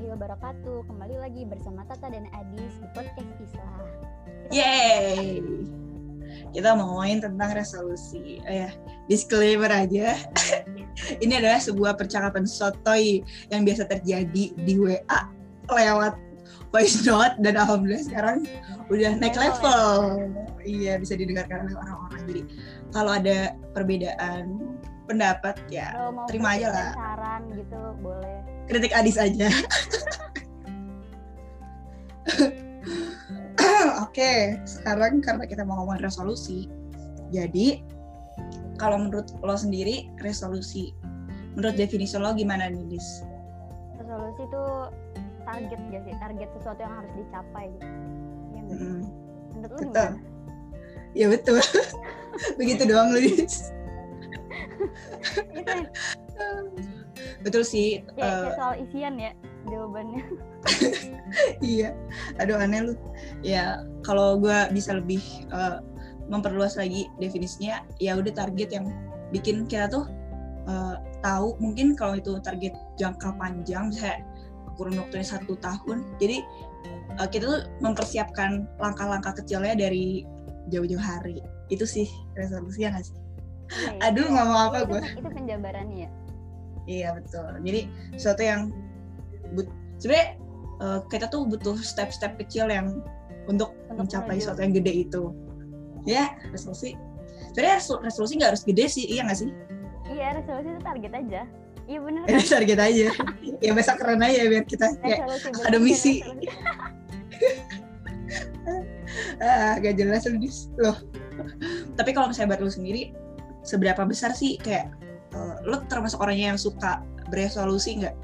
warahmatullahi 0.00 0.16
wabarakatuh. 0.16 0.78
Kembali 0.88 1.16
lagi 1.20 1.42
bersama 1.44 1.84
Tata 1.84 2.08
dan 2.08 2.24
Adis 2.32 2.72
di 2.80 2.88
podcast 2.96 3.30
Islah. 3.36 3.84
Yeay. 4.48 5.44
Kita 6.56 6.72
mau 6.72 6.96
ngomongin 6.96 7.20
tentang 7.20 7.52
resolusi. 7.52 8.40
Oh 8.48 8.54
ya, 8.64 8.72
disclaimer 9.12 9.68
aja. 9.68 10.16
Ini 11.22 11.44
adalah 11.44 11.60
sebuah 11.60 12.00
percakapan 12.00 12.48
sotoy 12.48 13.20
yang 13.52 13.68
biasa 13.68 13.84
terjadi 13.92 14.56
di 14.56 14.74
WA 14.80 15.20
lewat 15.68 16.16
voice 16.72 17.04
note 17.04 17.36
dan 17.44 17.60
alhamdulillah 17.60 18.00
sekarang 18.00 18.48
udah 18.88 19.12
naik 19.20 19.36
level. 19.36 20.16
Iya, 20.64 20.96
bisa 20.96 21.12
didengarkan 21.12 21.68
oleh 21.68 21.76
orang-orang. 21.76 22.20
Jadi 22.24 22.42
kalau 22.96 23.12
ada 23.12 23.52
perbedaan 23.76 24.64
pendapat 25.04 25.60
ya 25.68 25.92
Kalau 25.92 26.14
mau 26.14 26.24
terima 26.24 26.56
aja 26.56 26.68
lah. 26.72 26.90
Saran 26.96 27.42
gitu 27.52 27.80
boleh. 28.00 28.49
Kritik 28.70 28.94
Adis 28.94 29.18
aja. 29.18 29.50
Oke, 34.06 34.62
sekarang 34.62 35.18
karena 35.18 35.42
kita 35.42 35.66
mau 35.66 35.82
ngomongin 35.82 36.06
resolusi, 36.06 36.70
jadi 37.34 37.82
kalau 38.78 38.98
menurut 39.02 39.26
lo 39.42 39.58
sendiri 39.58 40.06
resolusi, 40.22 40.94
menurut 41.58 41.74
definisi 41.74 42.14
lo 42.14 42.30
gimana 42.34 42.70
nih, 42.70 42.86
Dis? 42.86 43.26
Resolusi 43.98 44.46
itu 44.46 44.64
target 45.42 45.80
gak 45.90 46.02
sih? 46.06 46.14
Target 46.22 46.48
sesuatu 46.58 46.80
yang 46.82 46.94
harus 46.94 47.12
dicapai 47.18 47.66
gitu. 47.74 47.86
Iya 48.54 48.60
nggak? 48.62 48.78
Mm, 48.78 49.02
Menurut 49.58 49.78
betul. 49.78 49.90
gimana? 49.90 50.18
Ya 51.18 51.26
betul. 51.26 51.58
Begitu 52.58 52.82
doang 52.86 53.10
lo, 53.10 53.18
Dis. 53.18 53.70
Betul 57.40 57.62
sih. 57.64 58.04
kayak, 58.14 58.20
kayak 58.20 58.52
eh, 58.52 58.56
soal 58.56 58.74
isian 58.76 59.14
ya 59.16 59.32
jawabannya. 59.68 60.22
iya. 61.74 61.90
Aduh 62.40 62.60
aneh 62.60 62.92
lu. 62.92 62.94
Ya 63.40 63.84
kalau 64.04 64.36
gue 64.40 64.58
bisa 64.72 64.96
lebih 64.96 65.22
eh, 65.52 65.78
memperluas 66.30 66.76
lagi 66.78 67.08
definisinya, 67.18 67.82
ya 67.98 68.16
udah 68.16 68.32
target 68.32 68.70
yang 68.70 68.92
bikin 69.34 69.64
kita 69.66 69.88
tuh 69.88 70.04
eh, 70.68 70.96
tahu 71.20 71.56
mungkin 71.60 71.96
kalau 71.96 72.16
itu 72.16 72.36
target 72.44 72.76
jangka 73.00 73.36
panjang, 73.36 73.92
misalnya 73.92 74.24
kurun 74.76 75.00
waktunya 75.00 75.26
satu 75.26 75.56
tahun. 75.60 76.04
Jadi 76.20 76.44
eh, 77.16 77.28
kita 77.28 77.44
tuh 77.48 77.60
mempersiapkan 77.80 78.68
langkah-langkah 78.80 79.36
kecilnya 79.40 79.76
dari 79.76 80.24
jauh-jauh 80.68 81.02
hari. 81.02 81.40
Itu 81.72 81.88
sih 81.88 82.06
resolusi 82.36 82.84
ya 82.84 82.92
nggak 82.92 83.04
sih? 83.04 83.16
Iya, 83.70 83.90
iya. 83.96 84.00
Aduh 84.10 84.26
ngomong 84.26 84.60
apa 84.70 84.78
gue? 84.86 85.00
Itu 85.14 85.30
penjabarannya 85.30 85.96
ya. 86.06 86.10
Iya 86.84 87.16
betul. 87.16 87.48
Jadi 87.60 87.80
sesuatu 88.16 88.42
yang 88.42 88.60
but 89.52 89.68
sebenarnya 89.98 90.28
eh, 90.80 91.00
kita 91.08 91.26
tuh 91.28 91.44
butuh 91.44 91.76
step-step 91.76 92.36
kecil 92.40 92.68
yang 92.68 93.00
untuk, 93.48 93.74
Untuk 93.90 94.06
mencapai 94.06 94.36
menuju. 94.36 94.42
sesuatu 94.46 94.60
yang 94.62 94.72
gede 94.72 94.92
itu. 95.04 95.22
Ya 96.08 96.32
resolusi. 96.48 96.96
Sebenarnya 97.52 97.76
resol- 97.82 98.00
resolusi 98.00 98.32
nggak 98.38 98.50
harus 98.56 98.64
gede 98.64 98.84
sih, 98.86 99.04
iya 99.10 99.26
nggak 99.26 99.38
sih? 99.42 99.50
Iya 100.08 100.38
resolusi 100.38 100.68
itu 100.70 100.80
target 100.80 101.12
aja. 101.12 101.40
Iya 101.90 101.98
bener 101.98 102.22
Ini 102.22 102.38
kan? 102.38 102.46
target 102.46 102.78
aja. 102.78 103.06
ya 103.66 103.70
besok 103.74 103.96
keren 103.98 104.22
aja 104.22 104.40
biar 104.46 104.64
kita 104.64 104.86
Resolusi 105.02 105.48
ada 105.66 105.78
misi. 105.82 106.12
resolusi. 106.22 106.46
ah, 109.42 109.74
gak 109.80 109.94
jelas 109.98 110.22
loh. 110.78 110.96
Tapi 111.98 112.10
kalau 112.14 112.30
misalnya 112.30 112.54
buat 112.54 112.62
lu 112.62 112.70
sendiri, 112.70 113.10
seberapa 113.66 114.06
besar 114.06 114.30
sih 114.32 114.56
kayak 114.60 114.92
eh, 115.34 115.54
lu 115.66 115.76
termasuk 115.86 116.18
orangnya 116.20 116.54
yang 116.54 116.60
suka 116.60 117.02
beresolusi 117.30 118.02
nggak? 118.02 118.16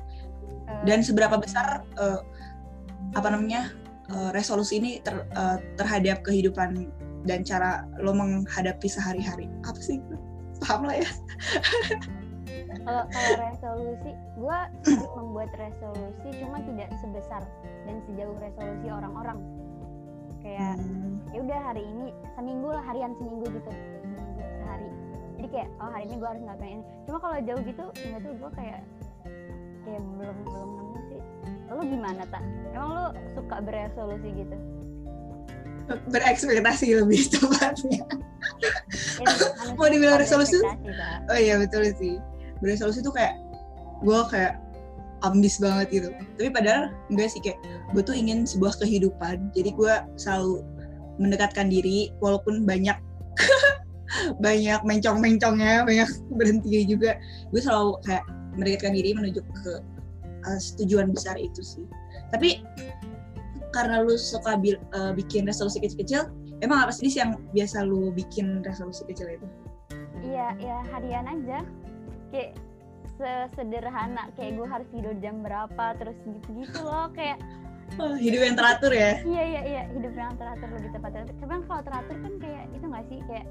Eh, 0.66 0.82
dan 0.84 1.02
seberapa 1.02 1.38
besar 1.38 1.86
eh, 1.98 2.20
apa 3.14 3.28
namanya 3.30 3.72
eh, 4.10 4.30
resolusi 4.34 4.78
ini 4.82 4.98
ter- 5.02 5.26
eh, 5.34 5.58
terhadap 5.78 6.26
kehidupan 6.26 6.90
dan 7.26 7.42
cara 7.42 7.86
lo 7.98 8.14
menghadapi 8.14 8.86
sehari-hari? 8.86 9.50
Apa 9.66 9.80
sih? 9.82 9.98
Paham 10.62 10.88
lah 10.88 11.02
ya. 11.02 11.10
Kalau 12.86 13.02
kalau 13.10 13.34
resolusi 13.42 14.12
gue 14.38 14.58
membuat 15.18 15.50
resolusi 15.58 16.28
cuma 16.38 16.62
tidak 16.62 16.88
sebesar 17.02 17.42
dan 17.82 17.96
sejauh 18.06 18.36
resolusi 18.38 18.86
orang-orang. 18.86 19.38
Kayak 20.40 20.78
Hmm, 20.78 21.18
ya 21.34 21.42
udah 21.42 21.60
hari 21.66 21.82
ini 21.82 22.14
seminggu 22.38 22.70
lah 22.70 22.84
harian 22.86 23.12
seminggu 23.18 23.50
gitu 23.50 23.70
jadi 25.36 25.48
kayak 25.52 25.68
oh 25.78 25.88
hari 25.92 26.04
ini 26.08 26.14
gue 26.16 26.28
harus 26.28 26.42
ngapain 26.48 26.72
ini. 26.80 26.84
Cuma 27.04 27.18
kalau 27.20 27.36
jauh 27.44 27.62
gitu 27.62 27.84
nggak 27.92 28.20
tuh 28.24 28.32
gue 28.40 28.50
kayak 28.56 28.80
kayak 29.84 30.02
belum 30.16 30.36
belum 30.48 30.68
nemu 30.72 30.98
sih. 31.12 31.20
Lo 31.68 31.82
gimana 31.84 32.22
tak 32.32 32.42
emang 32.72 32.90
lo 32.96 33.06
suka 33.36 33.56
beresolusi 33.60 34.28
gitu? 34.32 34.56
Berekspektasi 36.10 36.86
lebih 36.98 37.20
tepatnya. 37.32 38.02
Ya, 39.22 39.26
manusia 39.26 39.74
Mau 39.76 39.86
dibilang 39.86 40.18
resolusi? 40.18 40.58
oh 41.30 41.38
iya 41.38 41.60
betul 41.60 41.84
sih. 41.94 42.18
Beresolusi 42.64 43.04
tuh 43.04 43.12
kayak 43.12 43.36
gue 44.02 44.20
kayak 44.32 44.58
ambis 45.24 45.60
banget 45.60 45.86
gitu. 46.00 46.08
Tapi 46.40 46.48
padahal 46.50 46.92
enggak 47.12 47.28
sih 47.30 47.40
kayak 47.44 47.60
gue 47.92 48.02
tuh 48.02 48.16
ingin 48.16 48.48
sebuah 48.48 48.80
kehidupan. 48.80 49.52
Jadi 49.52 49.70
gue 49.76 49.94
selalu 50.16 50.64
mendekatkan 51.20 51.68
diri 51.68 52.12
walaupun 52.20 52.64
banyak 52.68 52.96
banyak 54.38 54.80
mencong-mencongnya 54.86 55.84
banyak 55.86 56.08
berhenti 56.34 56.86
juga. 56.86 57.18
Gue 57.50 57.60
selalu 57.60 57.98
kayak 58.06 58.24
mendekatkan 58.56 58.92
diri 58.96 59.10
menuju 59.12 59.40
ke 59.42 59.72
uh, 60.46 60.58
tujuan 60.82 61.12
besar 61.12 61.36
itu 61.36 61.60
sih. 61.60 61.84
Tapi 62.32 62.62
karena 63.74 64.00
lu 64.00 64.16
suka 64.16 64.56
bil- 64.56 64.82
uh, 64.96 65.12
bikin 65.12 65.44
resolusi 65.44 65.82
kecil-kecil 65.82 66.32
emang 66.64 66.88
apa 66.88 66.92
sih 66.94 67.12
yang 67.12 67.36
biasa 67.52 67.84
lu 67.84 68.08
bikin 68.14 68.64
resolusi 68.64 69.04
kecil 69.04 69.28
itu? 69.28 69.46
Iya, 70.24 70.56
ya 70.56 70.76
harian 70.96 71.26
aja. 71.28 71.58
Kayak 72.32 72.56
sesederhana 73.16 74.28
kayak 74.36 74.60
gue 74.60 74.66
harus 74.68 74.88
tidur 74.92 75.14
jam 75.24 75.40
berapa 75.40 75.96
terus 75.96 76.16
gitu-gitu 76.24 76.80
loh 76.84 77.08
kayak 77.16 77.40
Oh, 77.96 78.18
hidup 78.18 78.42
yang 78.42 78.58
teratur 78.58 78.90
ya? 78.90 79.22
Iya 79.22 79.42
iya 79.46 79.62
iya 79.62 79.82
hidup 79.94 80.10
yang 80.18 80.34
teratur 80.34 80.68
lebih 80.74 80.90
tepatnya. 80.90 81.22
Tapi 81.30 81.46
kan 81.46 81.60
kalau 81.70 81.82
teratur 81.86 82.16
kan 82.18 82.32
kayak 82.42 82.64
itu 82.74 82.84
nggak 82.84 83.04
sih? 83.06 83.18
Kayak 83.30 83.46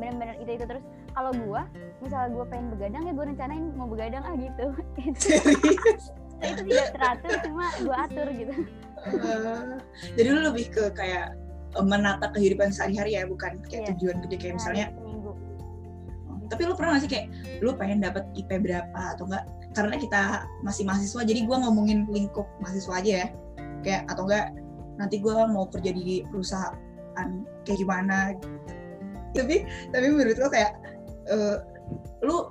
benar-benar 0.00 0.36
itu 0.40 0.50
itu. 0.56 0.64
Terus 0.64 0.84
kalau 1.12 1.30
gue 1.36 1.62
misalnya 2.00 2.28
gue 2.32 2.44
pengen 2.48 2.66
begadang 2.72 3.02
ya 3.04 3.12
gue 3.12 3.24
rencanain 3.36 3.64
mau 3.76 3.86
begadang 3.86 4.22
ah 4.24 4.34
gitu. 4.34 4.66
Itu, 5.04 5.18
serius? 5.20 6.04
Itu 6.40 6.62
tidak 6.64 6.88
teratur 6.96 7.32
cuma 7.44 7.66
gue 7.76 7.96
atur 8.08 8.28
gitu. 8.32 8.54
Eh, 9.00 9.64
jadi 10.16 10.28
lu 10.32 10.40
lebih 10.52 10.72
ke 10.72 10.84
kayak 10.92 11.36
menata 11.84 12.32
kehidupan 12.34 12.72
sehari-hari 12.74 13.14
ya 13.16 13.24
bukan 13.28 13.60
kayak 13.68 13.86
Iya. 13.86 13.90
tujuan 13.96 14.16
gede 14.26 14.36
kayak 14.40 14.54
misalnya 14.58 14.86
seminggu. 14.96 15.32
Tapi 16.50 16.62
lu 16.66 16.74
pernah 16.74 16.98
gak 16.98 17.02
sih 17.06 17.10
kayak 17.12 17.26
lu 17.62 17.70
pengen 17.78 18.02
dapat 18.02 18.26
IP 18.34 18.50
berapa 18.58 19.00
atau 19.14 19.24
enggak 19.28 19.44
karena 19.70 19.94
kita 20.02 20.22
masih 20.66 20.82
mahasiswa 20.82 21.22
jadi 21.22 21.46
gua 21.46 21.62
ngomongin 21.62 22.10
lingkup 22.10 22.48
mahasiswa 22.58 22.98
aja 22.98 23.12
ya. 23.22 23.26
Kayak 23.86 24.02
atau 24.10 24.26
enggak 24.26 24.46
nanti 24.98 25.16
gua 25.22 25.46
mau 25.46 25.64
kerja 25.70 25.94
di 25.94 26.26
perusahaan 26.28 26.76
kayak 27.64 27.78
gimana 27.78 28.34
tapi 29.36 29.66
tapi 29.94 30.06
menurut 30.10 30.38
lo 30.38 30.48
kayak 30.50 30.72
eh, 31.30 31.56
lu 32.24 32.50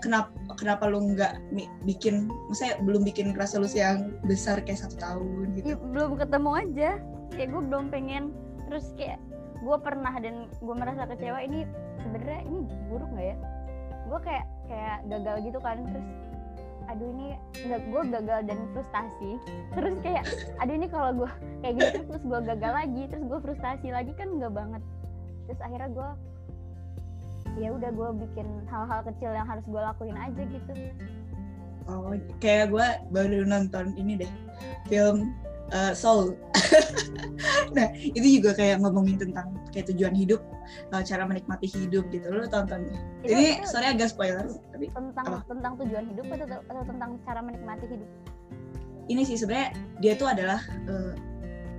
kenapa 0.00 0.32
kenapa 0.56 0.88
lu 0.88 1.14
nggak 1.14 1.36
bikin 1.84 2.28
misalnya 2.48 2.80
belum 2.82 3.02
bikin 3.04 3.36
resolusi 3.36 3.80
yang 3.80 4.16
besar 4.24 4.60
kayak 4.64 4.80
satu 4.80 4.96
tahun 4.98 5.46
gitu? 5.58 5.74
Iya, 5.74 5.76
belum 5.92 6.10
ketemu 6.16 6.50
aja. 6.56 6.90
Kayak 7.34 7.48
gue 7.52 7.62
belum 7.68 7.84
pengen 7.92 8.24
terus 8.66 8.90
kayak 8.96 9.20
gue 9.60 9.76
pernah 9.80 10.14
dan 10.20 10.48
gue 10.50 10.74
merasa 10.74 11.08
kecewa 11.08 11.38
ini 11.42 11.66
sebenarnya 12.02 12.40
ini 12.48 12.58
buruk 12.88 13.10
nggak 13.12 13.26
ya? 13.34 13.36
Gue 14.06 14.18
kayak 14.22 14.46
kayak 14.66 14.96
gagal 15.10 15.36
gitu 15.44 15.58
kan 15.60 15.78
terus 15.86 16.06
aduh 16.86 17.10
ini 17.18 17.34
nggak 17.66 17.82
gue 17.90 18.02
gagal 18.14 18.40
dan 18.46 18.58
frustasi. 18.70 19.30
Terus 19.74 19.96
kayak 20.06 20.24
aduh 20.62 20.74
ini 20.74 20.86
kalau 20.86 21.10
gue 21.24 21.30
kayak 21.60 21.74
gitu 21.82 21.98
terus 22.14 22.22
gue 22.24 22.40
gagal 22.46 22.72
lagi 22.72 23.02
terus 23.10 23.24
gue 23.26 23.38
frustasi 23.42 23.88
lagi 23.90 24.12
kan 24.14 24.28
nggak 24.38 24.54
banget 24.54 24.82
terus 25.46 25.60
akhirnya 25.62 25.90
gue 25.90 26.10
ya 27.56 27.68
udah 27.72 27.90
gue 27.90 28.08
bikin 28.26 28.48
hal-hal 28.68 29.00
kecil 29.06 29.30
yang 29.32 29.48
harus 29.48 29.64
gue 29.64 29.80
lakuin 29.80 30.16
aja 30.18 30.42
gitu 30.44 30.72
Oh, 31.86 32.10
kayak 32.42 32.74
gue 32.74 32.86
baru 33.14 33.46
nonton 33.46 33.94
ini 33.94 34.18
deh, 34.18 34.32
film 34.90 35.30
uh, 35.70 35.94
Soul. 35.94 36.34
nah, 37.78 37.86
itu 37.94 38.42
juga 38.42 38.58
kayak 38.58 38.82
ngomongin 38.82 39.22
tentang 39.22 39.54
kayak 39.70 39.94
tujuan 39.94 40.10
hidup, 40.10 40.42
uh, 40.90 40.98
cara 41.06 41.22
menikmati 41.30 41.70
hidup 41.70 42.10
gitu. 42.10 42.26
Lo 42.26 42.42
tonton. 42.50 42.90
Itu- 43.22 43.38
Ini 43.38 43.62
sorry 43.62 43.86
agak 43.94 44.10
spoiler, 44.10 44.50
tapi 44.74 44.90
tentang 44.90 45.24
apa? 45.30 45.46
tentang 45.46 45.78
tujuan 45.78 46.10
hidup 46.10 46.26
atau, 46.26 46.58
atau 46.58 46.82
tentang 46.90 47.10
cara 47.22 47.38
menikmati 47.46 47.86
hidup 47.86 48.10
ini 49.06 49.22
sih 49.22 49.38
sebenarnya 49.38 49.70
dia 50.02 50.12
tuh 50.18 50.28
adalah 50.30 50.60
uh, 50.90 51.14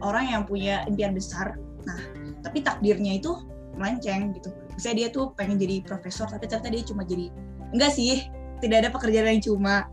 orang 0.04 0.31
yang 0.31 0.44
punya 0.48 0.84
impian 0.88 1.12
besar. 1.12 1.60
Nah, 1.84 2.00
tapi 2.44 2.64
takdirnya 2.64 3.19
itu 3.19 3.36
melenceng 3.77 4.33
gitu. 4.35 4.50
Misalnya 4.75 4.97
dia 5.06 5.07
tuh 5.13 5.31
pengen 5.38 5.57
jadi 5.62 5.85
profesor, 5.85 6.27
tapi 6.27 6.50
ternyata 6.50 6.69
dia 6.74 6.83
cuma 6.83 7.01
jadi 7.06 7.31
enggak 7.71 7.91
sih, 7.94 8.25
tidak 8.59 8.77
ada 8.85 8.89
pekerjaan 8.91 9.29
yang 9.38 9.44
cuma. 9.44 9.88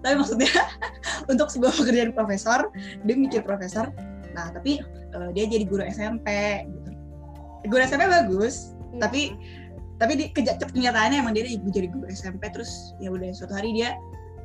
Tapi 0.00 0.14
maksudnya 0.16 0.48
untuk 1.32 1.52
sebuah 1.52 1.72
pekerjaan 1.76 2.12
profesor 2.16 2.72
dia 3.04 3.16
mikir 3.16 3.44
profesor 3.44 3.92
nah 4.36 4.52
tapi 4.52 4.84
uh, 5.16 5.32
dia 5.32 5.48
jadi 5.48 5.64
guru 5.64 5.80
SMP 5.88 6.28
gitu. 6.68 6.90
Guru 7.72 7.80
SMP 7.80 8.04
bagus 8.04 8.76
Iya. 8.96 9.00
tapi 9.04 9.20
tapi 9.96 10.12
di 10.16 10.24
keja- 10.32 10.60
kenyataannya 10.60 11.24
emang 11.24 11.32
dia 11.36 11.48
jadi 11.48 11.88
guru 11.88 12.08
SMP 12.12 12.48
terus 12.52 12.92
ya 13.00 13.08
udah 13.12 13.32
suatu 13.32 13.56
hari 13.56 13.72
dia 13.72 13.96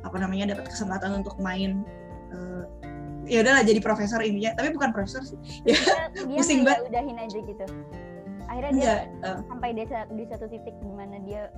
apa 0.04 0.16
namanya 0.16 0.56
dapat 0.56 0.72
kesempatan 0.72 1.20
untuk 1.20 1.36
main 1.40 1.84
uh, 2.32 2.64
ya 3.28 3.44
udahlah 3.44 3.64
jadi 3.64 3.80
profesor 3.84 4.20
intinya 4.24 4.56
tapi 4.56 4.72
bukan 4.72 4.90
profesor 4.96 5.20
sih 5.24 5.36
dia, 5.64 5.76
dia 6.16 6.24
pusing 6.24 6.64
nggak 6.64 6.88
udahin 6.88 7.16
aja 7.20 7.38
gitu 7.38 7.64
akhirnya 8.52 8.72
dia 8.76 8.84
enggak 8.84 9.00
uh, 9.24 9.40
sampai 9.48 9.70
di, 9.72 9.84
sa- 9.88 10.10
di 10.12 10.24
satu 10.28 10.44
titik 10.52 10.76
di 10.84 10.92
mana 10.92 11.16
dia 11.24 11.48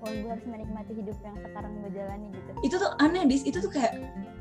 wah 0.00 0.08
gue 0.08 0.30
harus 0.32 0.46
menikmati 0.48 0.92
hidup 0.96 1.16
yang 1.20 1.36
sekarang 1.44 1.72
gue 1.84 1.90
jalani 1.92 2.26
gitu. 2.32 2.50
Itu 2.64 2.74
tuh 2.80 2.90
aneh 3.04 3.28
dis. 3.28 3.44
Itu 3.44 3.60
tuh 3.60 3.68
kayak 3.68 4.00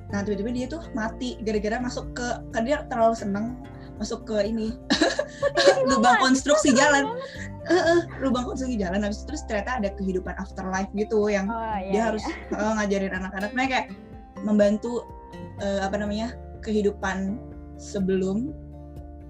nah 0.10 0.26
tiba-tiba 0.26 0.50
dia 0.50 0.66
tuh 0.66 0.82
mati 0.98 1.38
gara-gara 1.46 1.78
masuk 1.78 2.18
ke 2.18 2.28
kan 2.50 2.66
dia 2.66 2.82
terlalu 2.90 3.14
seneng 3.14 3.62
masuk 4.02 4.26
ke 4.26 4.42
ini 4.42 4.74
lubang 5.92 6.18
konstruksi 6.24 6.72
jalan. 6.72 7.20
Eh, 7.68 7.76
eh, 7.76 8.02
lubang 8.24 8.48
konstruksi 8.48 8.80
jalan. 8.80 9.04
Habis 9.04 9.22
itu 9.22 9.36
terus 9.36 9.44
ternyata 9.46 9.84
ada 9.84 9.90
kehidupan 10.00 10.34
afterlife 10.40 10.90
gitu 10.96 11.28
yang 11.28 11.52
oh 11.52 11.78
iya 11.84 11.92
dia 11.92 12.00
iya. 12.00 12.04
harus 12.08 12.24
eh, 12.32 12.72
ngajarin 12.80 13.14
anak-anak. 13.20 13.52
Mereka 13.52 13.70
kayak 13.70 13.88
membantu 14.48 15.04
eh, 15.60 15.84
apa 15.84 16.00
namanya 16.00 16.32
kehidupan 16.64 17.36
sebelum 17.76 18.56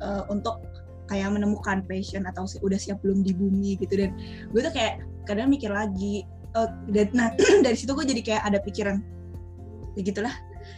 eh, 0.06 0.24
untuk 0.30 0.69
kayak 1.10 1.34
menemukan 1.34 1.82
passion 1.90 2.24
atau 2.30 2.46
si- 2.46 2.62
udah 2.62 2.78
siap 2.78 3.02
belum 3.02 3.26
di 3.26 3.34
bumi 3.34 3.76
gitu. 3.82 3.98
Dan 3.98 4.14
gue 4.54 4.62
tuh 4.62 4.74
kayak 4.74 5.02
kadang 5.26 5.50
mikir 5.50 5.74
lagi 5.74 6.24
oh, 6.54 6.70
dan 6.94 7.10
nah 7.18 7.30
dari 7.66 7.76
situ 7.76 7.92
gue 7.98 8.06
jadi 8.06 8.22
kayak 8.22 8.44
ada 8.46 8.62
pikiran 8.62 9.02
ya 9.98 10.02
gitulah. 10.06 10.36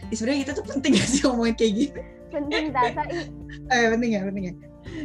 Ya, 0.08 0.14
sebenarnya 0.16 0.40
kita 0.48 0.52
tuh 0.56 0.64
penting 0.66 0.96
gak 0.96 1.08
sih 1.08 1.20
ngomongin 1.28 1.54
kayak 1.54 1.72
gitu? 1.76 2.00
Penting 2.32 2.72
tata 2.72 3.02
ih 3.12 3.28
eh 3.68 3.86
penting 3.92 4.10
ya 4.16 4.20
penting 4.24 4.44
ya. 4.48 4.54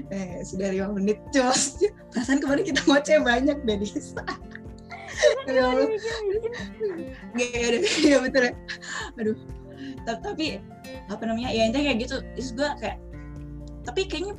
Eh, 0.09 0.41
sudah 0.41 0.73
lima 0.73 0.89
menit 0.95 1.19
cos 1.29 1.77
perasaan 2.09 2.41
kemarin 2.41 2.65
kita 2.65 2.81
ngoceh 2.87 3.19
banyak 3.21 3.57
deh 3.67 3.77
Dis. 3.77 4.15
Ya 5.49 5.65
Allah. 5.65 5.85
mikir-mikir. 5.89 6.51
Nggak, 7.33 7.49
ya, 7.51 7.79
ya 8.05 8.17
betul 8.21 8.41
ya. 8.47 8.53
Aduh. 9.17 9.37
Ta- 10.05 10.21
tapi 10.21 10.61
apa 11.09 11.23
namanya 11.25 11.49
ya 11.51 11.67
intinya 11.67 11.93
kayak 11.93 11.99
gitu. 12.05 12.15
Terus 12.37 12.49
gue 12.53 12.69
kayak 12.79 12.97
tapi 13.85 14.01
kayaknya 14.05 14.33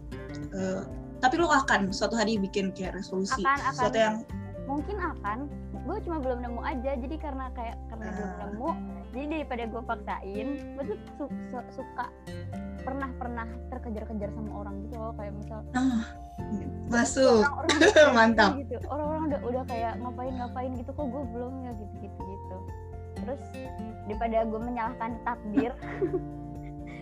eh, 0.58 0.82
tapi 1.18 1.34
lo 1.34 1.48
akan 1.48 1.90
suatu 1.90 2.14
hari 2.14 2.36
bikin 2.36 2.70
kayak 2.70 2.94
resolusi 2.94 3.40
Akan, 3.40 3.56
akan. 3.56 3.72
sesuatu 3.72 3.96
yang 3.96 4.16
mungkin 4.64 4.96
akan 4.96 5.38
gue 5.78 5.96
cuma 6.04 6.16
belum 6.18 6.38
nemu 6.40 6.60
aja 6.60 6.90
jadi 6.94 7.16
karena 7.16 7.48
kayak 7.50 7.76
karena 7.88 8.04
belum 8.06 8.28
Ah. 8.28 8.38
nemu 8.44 8.68
jadi 9.08 9.24
daripada 9.32 9.62
gue 9.64 9.82
paksain 9.82 10.48
gue 10.76 10.84
tuh 10.84 10.98
su- 11.16 11.36
su- 11.48 11.70
suka 11.74 12.04
pernah 12.78 13.08
pernah 13.14 13.46
terkejar-kejar 13.68 14.28
sama 14.30 14.52
orang 14.54 14.74
gitu 14.82 14.96
loh 14.96 15.12
kayak 15.12 15.32
misal 15.34 15.60
ah, 15.72 16.04
masuk 16.86 17.40
orang-orang 17.40 18.12
Mantap. 18.16 18.50
gitu 18.58 18.76
orang-orang 18.86 19.22
udah 19.26 19.40
udah 19.42 19.62
kayak 19.64 19.92
ngapain 19.96 20.34
ngapain 20.34 20.70
gitu 20.76 20.90
kok 20.92 21.06
gue 21.06 21.22
belum 21.26 21.52
ya 21.62 21.72
gitu 21.74 21.94
gitu 21.98 22.20
gitu 22.20 22.56
terus 23.18 23.40
daripada 24.04 24.38
gue 24.44 24.60
menyalahkan 24.62 25.10
takdir 25.22 25.72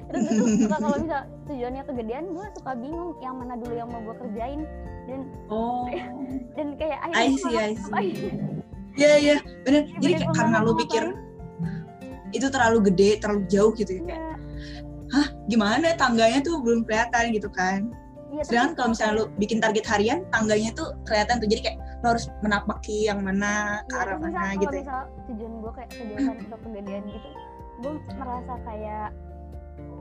terus 0.07 0.23
tuh 0.31 0.47
suka 0.67 0.77
kalau 0.79 0.97
misal 1.03 1.21
tujuannya 1.51 1.83
kegedean 1.83 2.25
gue 2.31 2.47
suka 2.55 2.73
bingung 2.79 3.11
yang 3.19 3.35
mana 3.43 3.55
dulu 3.59 3.75
yang 3.75 3.89
mau 3.91 4.01
gue 4.07 4.17
kerjain 4.23 4.61
dan 5.07 5.21
oh 5.51 5.87
dan 6.57 6.69
kayak 6.79 6.99
I 7.03 7.11
akhirnya 7.11 7.39
see, 7.39 7.51
gua 7.51 7.61
I 7.63 7.73
see. 7.75 7.79
ngapain. 7.79 8.15
Iya 8.97 9.13
iya. 9.21 9.37
Daripada 9.45 9.81
Jadi 10.01 10.13
kayak 10.17 10.33
karena 10.33 10.57
lo 10.57 10.73
ngapa-ngapain, 10.73 10.81
pikir 10.81 11.05
itu 12.33 12.47
terlalu 12.49 12.79
gede, 12.91 13.11
terlalu 13.21 13.43
jauh 13.47 13.73
gitu 13.77 13.93
ya 13.93 14.03
kayak 14.09 14.37
iya, 15.13 15.25
gimana 15.47 15.87
tangganya 15.95 16.41
tuh 16.43 16.59
belum 16.65 16.81
kelihatan 16.89 17.25
gitu 17.37 17.49
kan. 17.53 17.93
tapi 18.27 18.43
Sedangkan 18.43 18.73
kalau 18.75 18.89
misalnya 18.97 19.15
lo 19.21 19.25
bikin 19.39 19.59
target 19.63 19.85
harian, 19.87 20.19
tangganya 20.35 20.73
tuh 20.75 20.97
kelihatan 21.07 21.39
tuh. 21.39 21.49
Jadi 21.49 21.61
kayak 21.63 21.79
lo 22.03 22.07
harus 22.17 22.27
menapaki 22.41 23.07
yang 23.09 23.21
mana 23.23 23.81
ke 23.87 23.95
Iya, 23.95 24.03
arah 24.03 24.17
mana 24.19 24.39
kalau 24.43 24.61
gitu. 24.65 24.77
misal 24.81 25.01
tujuan 25.31 25.53
gue 25.61 25.73
kayak 25.77 25.91
kejauhan 25.93 26.37
atau 26.45 26.59
kegedean 26.65 27.05
gitu 27.09 27.29
gue 27.77 27.93
merasa 28.17 28.55
kayak 28.65 29.09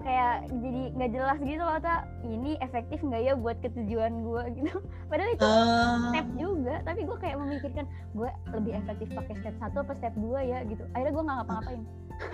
kayak 0.06 0.46
jadi 0.62 0.82
nggak 0.94 1.12
jelas 1.18 1.38
gitu 1.42 1.64
loh 1.66 1.80
tak 1.82 2.06
ini 2.30 2.54
efektif 2.62 3.02
nggak 3.02 3.22
ya 3.26 3.34
buat 3.34 3.58
ketujuan 3.66 4.14
gue 4.22 4.44
gitu. 4.62 4.78
Padahal 5.10 5.30
itu 5.34 5.42
Eh, 5.46 5.98
step 6.14 6.28
juga 6.38 6.76
tapi 6.86 7.02
gue 7.10 7.18
kayak 7.18 7.38
memikirkan 7.42 7.86
gue 8.14 8.30
lebih 8.54 8.72
efektif 8.78 9.08
pakai 9.18 9.36
step 9.42 9.56
satu 9.58 9.78
apa 9.82 9.94
step 9.98 10.14
dua 10.22 10.40
ya 10.46 10.62
gitu. 10.70 10.86
Akhirnya 10.94 11.14
gue 11.18 11.24
nggak 11.26 11.38
ngapa-ngapain. 11.42 11.82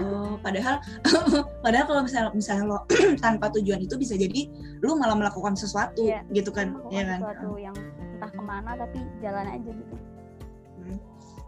Oh, 0.04 0.36
padahal 0.44 0.76
padahal 1.66 1.86
kalau 1.90 2.02
misalnya 2.06 2.30
misalnya 2.38 2.64
lo 2.70 2.78
tanpa 3.26 3.50
tujuan 3.56 3.82
itu 3.82 3.96
bisa 3.98 4.14
jadi 4.14 4.46
lo 4.84 4.94
malah 5.00 5.18
melakukan 5.18 5.58
sesuatu 5.58 6.06
Iya, 6.06 6.22
gitu 6.36 6.54
kan, 6.54 6.76
melakukan 6.76 6.94
ya 6.94 7.04
kan. 7.08 7.20
sesuatu 7.24 7.50
yang 7.58 7.76
entah 8.14 8.30
ke 8.30 8.42
mana 8.46 8.72
tapi 8.78 9.00
jalan 9.24 9.48
aja 9.48 9.70
gitu. 9.74 9.96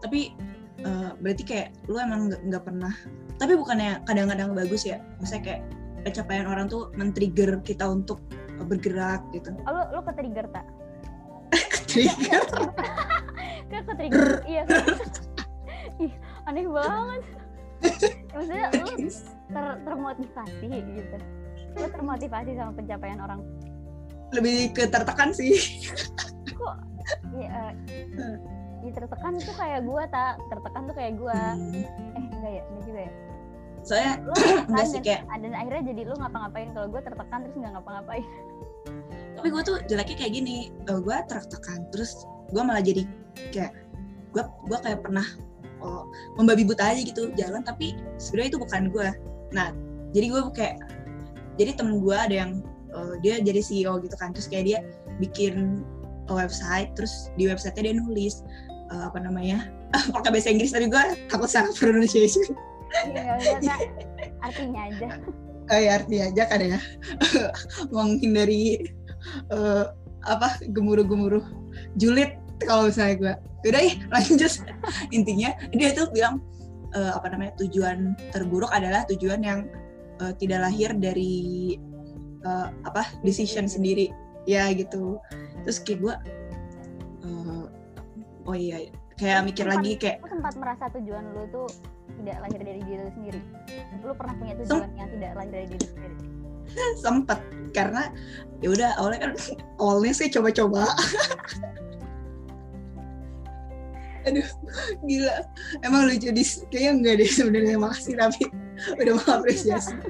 Tapi 0.02 0.20
eh, 0.82 1.10
berarti 1.22 1.42
kayak 1.46 1.68
lu 1.86 2.00
emang 2.00 2.32
nggak 2.32 2.42
nggak 2.48 2.64
pernah 2.66 2.94
tapi 3.38 3.52
bukannya 3.58 4.02
kadang-kadang 4.06 4.54
bagus 4.54 4.86
ya? 4.86 4.98
Maksudnya 5.18 5.42
kayak 5.42 5.62
pencapaian 6.04 6.46
orang 6.46 6.68
tuh 6.68 6.92
men-trigger 6.94 7.64
kita 7.64 7.88
untuk 7.88 8.20
bergerak 8.68 9.24
gitu. 9.32 9.50
Oh, 9.66 9.72
lo 9.72 9.82
lo 9.96 10.00
ke 10.06 10.12
trigger 10.14 10.46
tak 10.52 10.66
trigger 11.94 12.42
kayak 13.70 13.84
ke 13.86 13.92
trigger 13.96 14.28
iya. 14.46 14.64
Ih 16.02 16.12
aneh 16.50 16.66
banget. 16.66 17.22
Maksudnya 18.34 18.66
lo 18.74 18.86
ter 19.52 19.66
termotivasi 19.86 20.66
gitu. 20.72 21.16
Lo 21.78 21.86
termotivasi 21.92 22.50
sama 22.58 22.72
pencapaian 22.74 23.20
orang. 23.22 23.40
Lebih 24.34 24.74
ke 24.74 24.90
tertekan 24.90 25.30
sih. 25.30 25.54
Kok? 26.50 26.76
Ya, 27.36 27.70
eh, 27.86 28.36
ya 28.82 28.90
tertekan 28.90 29.36
tuh 29.38 29.54
kayak 29.54 29.84
gua 29.86 30.02
tak 30.08 30.40
tertekan 30.50 30.82
tuh 30.88 30.96
kayak 30.96 31.12
gua. 31.20 31.54
Hmm, 31.54 31.84
eh 31.84 32.24
enggak 32.32 32.52
ya? 32.58 32.62
Enggak 32.66 32.84
juga 32.88 33.00
ya 33.06 33.12
soalnya 33.84 34.24
lo 34.24 34.32
enggak 34.72 34.86
sih 34.88 34.98
dan, 34.98 35.04
kayak 35.04 35.20
dan 35.44 35.52
akhirnya 35.52 35.82
jadi 35.92 36.00
lo 36.08 36.14
ngapa-ngapain. 36.16 36.68
Kalau 36.72 36.86
gua 36.88 37.00
tertekan 37.04 37.38
terus 37.44 37.54
nggak 37.60 37.72
ngapa-ngapain. 37.78 38.24
Tapi 39.34 39.48
gue 39.52 39.62
tuh 39.62 39.76
jeleknya 39.92 40.16
kayak 40.24 40.32
gini. 40.32 40.56
Gue 40.88 41.16
tertekan 41.28 41.78
terus 41.92 42.24
gue 42.48 42.62
malah 42.64 42.80
jadi 42.80 43.04
kayak 43.52 43.72
gue 44.32 44.42
gue 44.42 44.78
kayak 44.80 45.04
pernah 45.04 45.26
oh, 45.84 46.08
membabi 46.40 46.64
buta 46.64 46.96
aja 46.96 47.00
gitu 47.04 47.28
jalan. 47.36 47.60
Tapi 47.60 47.92
sebenarnya 48.16 48.56
itu 48.56 48.60
bukan 48.60 48.82
gue 48.88 49.08
nah 49.52 49.70
jadi 50.16 50.26
gue 50.32 50.40
kayak 50.56 50.76
jadi 51.60 51.78
temen 51.78 52.02
gue 52.02 52.16
ada 52.16 52.34
yang 52.34 52.50
eh, 52.96 53.14
dia 53.20 53.36
jadi 53.44 53.60
CEO 53.60 54.00
gitu 54.00 54.16
kan. 54.16 54.32
Terus 54.32 54.48
kayak 54.48 54.64
dia 54.64 54.78
bikin 55.20 55.84
eh, 56.32 56.34
website 56.34 56.96
terus 56.96 57.28
di 57.36 57.44
websitenya 57.44 57.92
dia 57.92 57.94
nulis 58.00 58.40
eh, 58.88 59.02
apa 59.04 59.20
namanya? 59.20 59.68
Pakai 60.16 60.32
bahasa 60.32 60.48
Inggris 60.48 60.72
tapi 60.72 60.88
gue 60.88 61.04
takut 61.28 61.52
salah 61.52 61.70
pronunciation 61.76 62.56
Iya, 63.04 63.32
artinya 64.40 64.80
aja. 64.88 65.08
Kayak 65.64 65.90
arti 66.04 66.16
aja 66.20 66.42
kan 66.44 66.60
ya 66.60 66.78
menghindari 67.94 68.84
eh, 69.48 69.84
apa 70.24 70.60
gemuruh-gemuruh 70.68 71.44
julid 71.96 72.36
kalau 72.68 72.92
misalnya 72.92 73.16
gue 73.16 73.34
udah 73.72 73.82
ih 73.82 73.94
lanjut. 74.12 74.52
Intinya 75.16 75.56
dia 75.72 75.96
tuh 75.96 76.12
bilang 76.12 76.44
eh, 76.92 77.12
apa 77.16 77.32
namanya 77.32 77.56
tujuan 77.64 78.12
terburuk 78.30 78.68
adalah 78.72 79.08
tujuan 79.08 79.40
yang 79.40 79.60
eh, 80.20 80.32
tidak 80.36 80.68
lahir 80.68 80.92
dari 81.00 81.76
eh, 82.44 82.68
apa 82.84 83.08
decision 83.24 83.64
sendiri. 83.64 84.12
Ya 84.44 84.68
gitu. 84.76 85.16
Terus 85.64 85.80
kayak 85.80 85.98
gue 86.04 86.14
eh, 87.24 87.64
oh 88.44 88.56
iya 88.56 88.92
kayak 89.16 89.46
mikir 89.46 89.64
lagi 89.64 89.96
kayak 89.96 90.20
sempat 90.26 90.54
merasa 90.58 90.90
tujuan 90.98 91.24
lo 91.32 91.46
tuh 91.48 91.68
tidak 92.20 92.36
lahir 92.40 92.60
dari 92.62 92.80
diri 92.84 93.02
lo 93.02 93.10
sendiri. 93.12 93.40
Lo 94.00 94.12
pernah 94.16 94.34
punya 94.40 94.54
tujuan 94.62 94.90
yang 94.96 95.08
tidak 95.12 95.30
lahir 95.36 95.50
dari 95.52 95.66
diri 95.72 95.86
sendiri? 95.86 96.16
Sempet 97.04 97.40
karena 97.74 98.08
ya 98.62 98.68
udah 98.70 98.90
awalnya 99.02 99.20
kan 99.28 99.32
awalnya 99.82 100.12
sih 100.16 100.28
coba-coba. 100.32 100.88
Aduh 104.24 104.48
gila. 105.04 105.36
Emang 105.84 106.08
lucu 106.08 106.32
di 106.32 106.44
kayaknya 106.72 106.90
enggak 106.96 107.14
deh 107.20 107.28
sebenarnya 107.28 107.76
makasih 107.76 108.16
tapi 108.16 108.48
udah 109.00 109.14
mengapresiasi. 109.20 109.94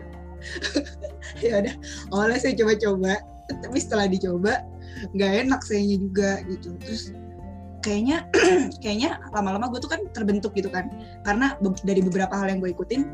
Ya 1.40 1.56
udah 1.56 1.74
awalnya 2.12 2.36
saya 2.36 2.52
coba-coba 2.52 3.16
tapi 3.48 3.80
setelah 3.80 4.06
dicoba 4.06 4.60
nggak 5.16 5.32
enak 5.48 5.60
sayanya 5.64 5.96
juga 6.04 6.30
gitu. 6.46 6.76
Terus 6.84 7.16
kayaknya 7.84 8.24
kayaknya 8.82 9.20
lama-lama 9.36 9.68
gue 9.68 9.80
tuh 9.84 9.92
kan 9.92 10.00
terbentuk 10.16 10.56
gitu 10.56 10.72
kan. 10.72 10.88
Karena 11.22 11.60
be- 11.60 11.84
dari 11.84 12.00
beberapa 12.00 12.32
hal 12.32 12.48
yang 12.48 12.64
gue 12.64 12.72
ikutin 12.72 13.04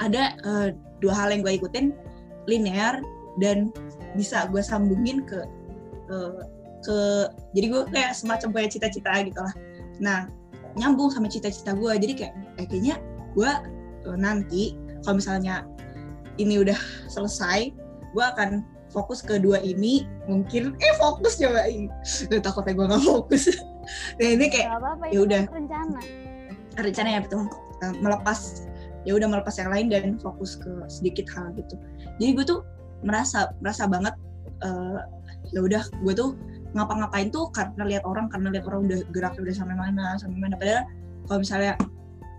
ada 0.00 0.36
eh, 0.36 0.68
dua 1.00 1.14
hal 1.16 1.32
yang 1.32 1.40
gue 1.40 1.56
ikutin 1.56 1.96
linear 2.44 3.00
dan 3.40 3.72
bisa 4.12 4.44
gue 4.52 4.60
sambungin 4.60 5.24
ke 5.24 5.40
eh, 6.12 6.44
ke 6.84 6.98
jadi 7.56 7.66
gue 7.72 7.82
kayak 7.88 8.12
semacam 8.12 8.48
kayak 8.52 8.70
cita-cita 8.76 9.12
gitu 9.24 9.40
lah. 9.40 9.54
Nah 10.00 10.18
nyambung 10.78 11.10
sama 11.10 11.26
cita-cita 11.26 11.74
gue 11.74 11.92
jadi 11.98 12.12
kayak 12.14 12.34
eh, 12.62 12.66
kayaknya 12.68 12.96
gue 13.34 13.50
uh, 14.06 14.18
nanti 14.18 14.78
kalau 15.02 15.18
misalnya 15.18 15.66
ini 16.38 16.62
udah 16.62 16.76
selesai 17.10 17.74
gue 18.10 18.24
akan 18.24 18.62
fokus 18.90 19.22
ke 19.22 19.38
dua 19.38 19.62
ini 19.62 20.04
mungkin 20.26 20.74
eh 20.82 20.94
fokus 20.98 21.38
coba 21.38 21.66
gue 22.26 22.40
takutnya 22.42 22.72
gue 22.74 22.86
nggak 22.90 23.04
fokus. 23.06 23.44
Nah 24.20 24.28
ini 24.38 24.46
kayak 24.52 24.76
ya 25.10 25.20
udah. 25.24 25.42
rencana. 25.50 25.98
Rencana 26.78 27.08
ya 27.10 27.20
betul. 27.24 27.48
Uh, 27.80 27.94
melepas 27.98 28.68
ya 29.08 29.16
udah 29.16 29.26
melepas 29.26 29.56
yang 29.56 29.72
lain 29.72 29.86
dan 29.88 30.14
fokus 30.20 30.60
ke 30.60 30.70
sedikit 30.86 31.26
hal 31.32 31.50
gitu. 31.56 31.74
Jadi 32.20 32.30
gue 32.36 32.44
tuh 32.44 32.60
merasa 33.02 33.50
merasa 33.64 33.88
banget 33.88 34.14
uh, 34.62 35.00
ya 35.50 35.64
udah 35.64 35.82
gue 36.04 36.14
tuh 36.14 36.36
ngapa-ngapain 36.76 37.32
tuh 37.34 37.50
karena 37.50 37.82
lihat 37.82 38.04
orang 38.06 38.30
karena 38.30 38.54
lihat 38.54 38.68
orang 38.68 38.86
udah 38.86 39.00
gerak 39.10 39.34
udah 39.40 39.54
sampai 39.56 39.74
mana 39.74 40.14
sampai 40.20 40.38
mana. 40.38 40.54
Padahal 40.54 40.84
kalau 41.26 41.38
misalnya 41.40 41.72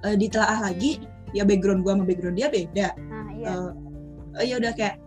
uh, 0.07 0.15
ditelaah 0.15 0.59
lagi 0.61 1.03
ya 1.35 1.43
background 1.43 1.83
gue 1.83 1.91
sama 1.91 2.05
background 2.05 2.37
dia 2.37 2.47
beda. 2.47 2.87
Nah, 2.95 3.27
iya. 3.35 3.47
uh, 3.49 3.71
uh, 4.39 4.45
ya 4.45 4.55
udah 4.61 4.71
kayak 4.77 5.01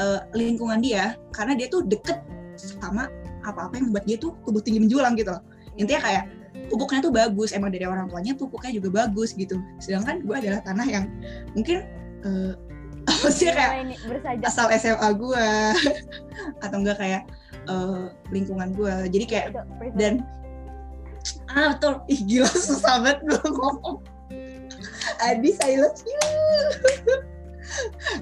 uh, 0.00 0.20
lingkungan 0.34 0.78
dia 0.82 1.18
karena 1.34 1.54
dia 1.58 1.66
tuh 1.70 1.86
deket 1.86 2.22
sama 2.58 3.10
apa-apa 3.44 3.76
yang 3.76 3.92
membuat 3.92 4.04
dia 4.08 4.16
tuh 4.16 4.32
tubuh 4.42 4.62
tinggi 4.64 4.80
menjulang 4.80 5.14
gitu 5.18 5.34
loh. 5.34 5.42
Intinya 5.76 6.00
kayak 6.06 6.24
pupuknya 6.70 7.00
tuh 7.04 7.12
bagus 7.12 7.50
emang 7.52 7.70
dari 7.74 7.84
orang 7.84 8.08
tuanya 8.08 8.32
pupuknya 8.34 8.72
juga 8.72 9.04
bagus 9.04 9.36
gitu. 9.36 9.60
Sedangkan 9.78 10.24
gue 10.24 10.34
adalah 10.34 10.60
tanah 10.64 10.86
yang 10.88 11.04
mungkin 11.52 11.84
uh, 12.24 12.54
apa 13.04 13.28
sih 13.28 13.52
kayak 13.52 14.00
asal 14.48 14.72
SMA 14.72 15.08
gue 15.20 15.46
atau 16.64 16.76
enggak 16.80 16.96
kayak 16.96 17.22
uh, 17.68 18.08
lingkungan 18.32 18.72
gue 18.72 19.12
jadi 19.12 19.24
kayak 19.28 19.46
dan 19.98 20.24
ah 21.52 21.76
betul. 21.76 22.00
Ih 22.08 22.20
gila 22.24 22.48
susah 22.48 23.04
banget 23.04 23.20
gue 23.28 23.42
ngomong. 23.44 24.00
Adi 25.20 25.52
I 25.62 25.72
love 25.78 26.00
you 26.04 26.20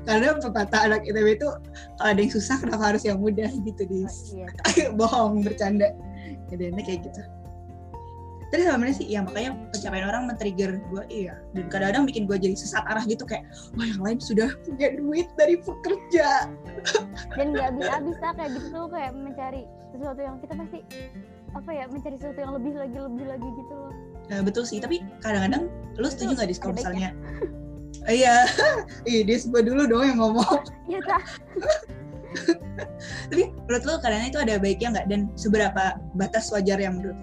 karena 0.07 0.39
pepatah 0.39 0.81
anak 0.87 1.03
ITB 1.07 1.39
itu 1.39 1.49
kalau 1.99 2.11
ada 2.11 2.21
yang 2.21 2.33
susah 2.33 2.57
kenapa 2.63 2.95
harus 2.95 3.03
yang 3.03 3.19
mudah 3.19 3.51
gitu 3.51 3.83
dis? 3.87 4.35
Oh, 4.35 4.47
iya. 4.77 4.89
bohong 4.99 5.43
bercanda. 5.45 5.91
Jadi 6.53 6.71
kayak 6.85 7.01
gitu. 7.09 7.23
Tapi 8.53 8.69
sebenarnya 8.69 8.97
sih? 9.01 9.09
Ya 9.09 9.25
makanya 9.25 9.57
pencapaian 9.73 10.07
orang 10.13 10.23
men-trigger 10.29 10.77
gue 10.93 11.03
iya. 11.09 11.41
Dan 11.57 11.73
kadang-kadang 11.73 12.05
bikin 12.05 12.29
gue 12.29 12.37
jadi 12.37 12.53
sesat 12.53 12.85
arah 12.85 13.01
gitu 13.09 13.25
kayak 13.25 13.49
wah 13.81 13.89
yang 13.89 14.05
lain 14.05 14.21
sudah 14.21 14.53
punya 14.69 14.93
duit 14.93 15.25
dari 15.41 15.57
pekerja. 15.57 16.53
Dan 17.33 17.57
nggak 17.57 17.73
habis-habis 17.73 18.17
lah 18.21 18.33
kayak 18.37 18.51
gitu 18.53 18.69
tuh 18.69 18.87
kayak 18.93 19.13
mencari 19.17 19.65
sesuatu 19.97 20.21
yang 20.21 20.37
kita 20.45 20.53
pasti 20.61 20.81
apa 21.53 21.71
ya 21.73 21.85
mencari 21.89 22.17
sesuatu 22.21 22.41
yang 22.45 22.53
lebih 22.53 22.73
lagi 22.77 22.97
lebih 23.01 23.27
lagi 23.29 23.49
gitu 23.57 23.73
loh. 23.73 23.93
Nah, 24.29 24.41
betul 24.45 24.65
sih. 24.69 24.85
Tapi 24.85 25.01
kadang-kadang 25.25 25.73
lu 25.97 26.09
setuju 26.13 26.37
nggak 26.37 26.49
di 26.53 26.57
kalau 26.61 26.77
misalnya 26.77 27.11
iya. 28.11 28.47
Iya 29.09 29.21
dia 29.27 29.37
gue 29.43 29.63
dulu 29.63 29.83
dong 29.87 30.05
yang 30.07 30.19
ngomong. 30.19 30.59
Iya 30.91 31.01
kak. 31.03 31.23
Tapi 33.29 33.43
menurut 33.69 33.85
lo 33.85 33.95
kadang 34.01 34.25
itu 34.25 34.39
ada 34.41 34.57
baiknya 34.57 34.89
nggak? 34.99 35.07
Dan 35.11 35.21
seberapa 35.37 35.99
batas 36.17 36.49
wajar 36.55 36.79
yang 36.81 36.99
menurut 36.99 37.19